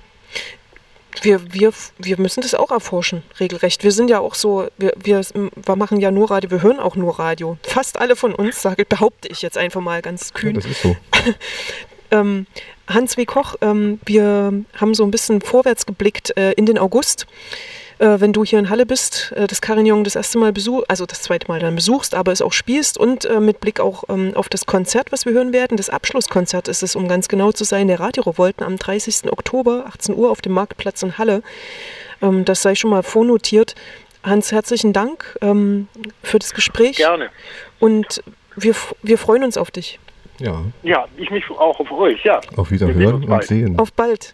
Wir, 1.22 1.54
wir, 1.54 1.74
wir 1.98 2.20
müssen 2.20 2.42
das 2.42 2.56
auch 2.56 2.72
erforschen, 2.72 3.24
regelrecht. 3.40 3.84
Wir 3.84 3.92
sind 3.92 4.10
ja 4.10 4.20
auch 4.20 4.34
so, 4.34 4.68
wir, 4.78 4.94
wir, 4.98 5.22
wir 5.34 5.76
machen 5.76 6.00
ja 6.00 6.10
nur 6.10 6.32
Radio, 6.32 6.50
wir 6.50 6.62
hören 6.62 6.80
auch 6.80 6.96
nur 6.96 7.20
Radio. 7.20 7.58
Fast 7.64 8.00
alle 8.00 8.16
von 8.16 8.34
uns, 8.34 8.62
sage, 8.62 8.86
behaupte 8.86 9.28
ich 9.28 9.42
jetzt 9.42 9.58
einfach 9.58 9.82
mal 9.82 10.02
ganz 10.02 10.34
kühn. 10.34 10.56
Ja, 10.56 10.62
das 10.62 10.66
ist 10.66 10.82
so. 10.82 10.96
ähm, 12.12 12.48
Hans 12.88 13.18
W. 13.18 13.26
Koch, 13.26 13.56
ähm, 13.62 14.00
wir 14.06 14.54
haben 14.76 14.94
so 14.94 15.04
ein 15.04 15.12
bisschen 15.12 15.42
vorwärts 15.42 15.86
geblickt 15.86 16.36
äh, 16.38 16.54
in 16.54 16.66
den 16.66 16.78
August 16.78 17.28
äh, 18.02 18.20
wenn 18.20 18.34
du 18.34 18.44
hier 18.44 18.58
in 18.58 18.70
Halle 18.70 18.86
bist, 18.86 19.32
äh, 19.36 19.46
das 19.48 19.62
Carignon 19.62 20.04
das 20.04 20.16
erste 20.16 20.40
Mal 20.40 20.52
besuchst, 20.52 20.90
also 20.90 21.06
das 21.06 21.22
zweite 21.22 21.48
Mal 21.48 21.60
dann 21.60 21.76
besuchst, 21.76 22.16
aber 22.16 22.32
es 22.32 22.42
auch 22.42 22.52
spielst 22.52 22.98
und 22.98 23.26
äh, 23.26 23.40
mit 23.40 23.60
Blick 23.62 23.80
auch 23.80 24.06
ähm, 24.10 24.32
auf 24.36 24.50
das 24.50 24.66
Konzert, 24.66 25.12
was 25.12 25.26
wir 25.26 25.34
hören 25.34 25.54
werden. 25.54 25.78
Das 25.78 25.90
Abschlusskonzert 25.90 26.68
ist 26.68 26.82
es, 26.82 26.96
um 26.96 27.08
ganz 27.08 27.28
genau 27.28 27.52
zu 27.52 27.64
sein, 27.64 27.88
der 27.88 28.00
Radio 28.00 28.24
Revolten 28.24 28.64
am 28.64 28.78
30. 28.78 29.32
Oktober, 29.32 29.86
18 29.88 30.16
Uhr 30.16 30.32
auf 30.32 30.42
dem 30.42 30.54
Marktplatz 30.54 31.04
in 31.04 31.18
Halle. 31.20 31.44
Ähm, 32.22 32.44
das 32.44 32.64
sei 32.64 32.74
schon 32.74 32.90
mal 32.90 33.04
vornotiert. 33.04 33.76
Hans, 34.24 34.52
herzlichen 34.52 34.94
Dank 34.94 35.38
ähm, 35.42 35.88
für 36.24 36.40
das 36.40 36.54
Gespräch. 36.54 36.98
Gerne. 36.98 37.30
Und 37.80 38.24
wir, 38.56 38.74
wir 39.04 39.18
freuen 39.18 39.44
uns 39.44 39.58
auf 39.58 39.70
dich. 39.72 40.00
Ja. 40.40 40.64
Ja, 40.82 41.08
ich 41.18 41.30
mich 41.30 41.48
auch 41.52 41.80
auf 41.80 41.92
euch, 41.92 42.24
ja. 42.24 42.42
Auf 42.56 42.72
Wiederhören 42.72 43.24
und 43.24 43.44
sehen. 43.44 43.80
Auf 43.80 43.94
bald. 43.94 44.30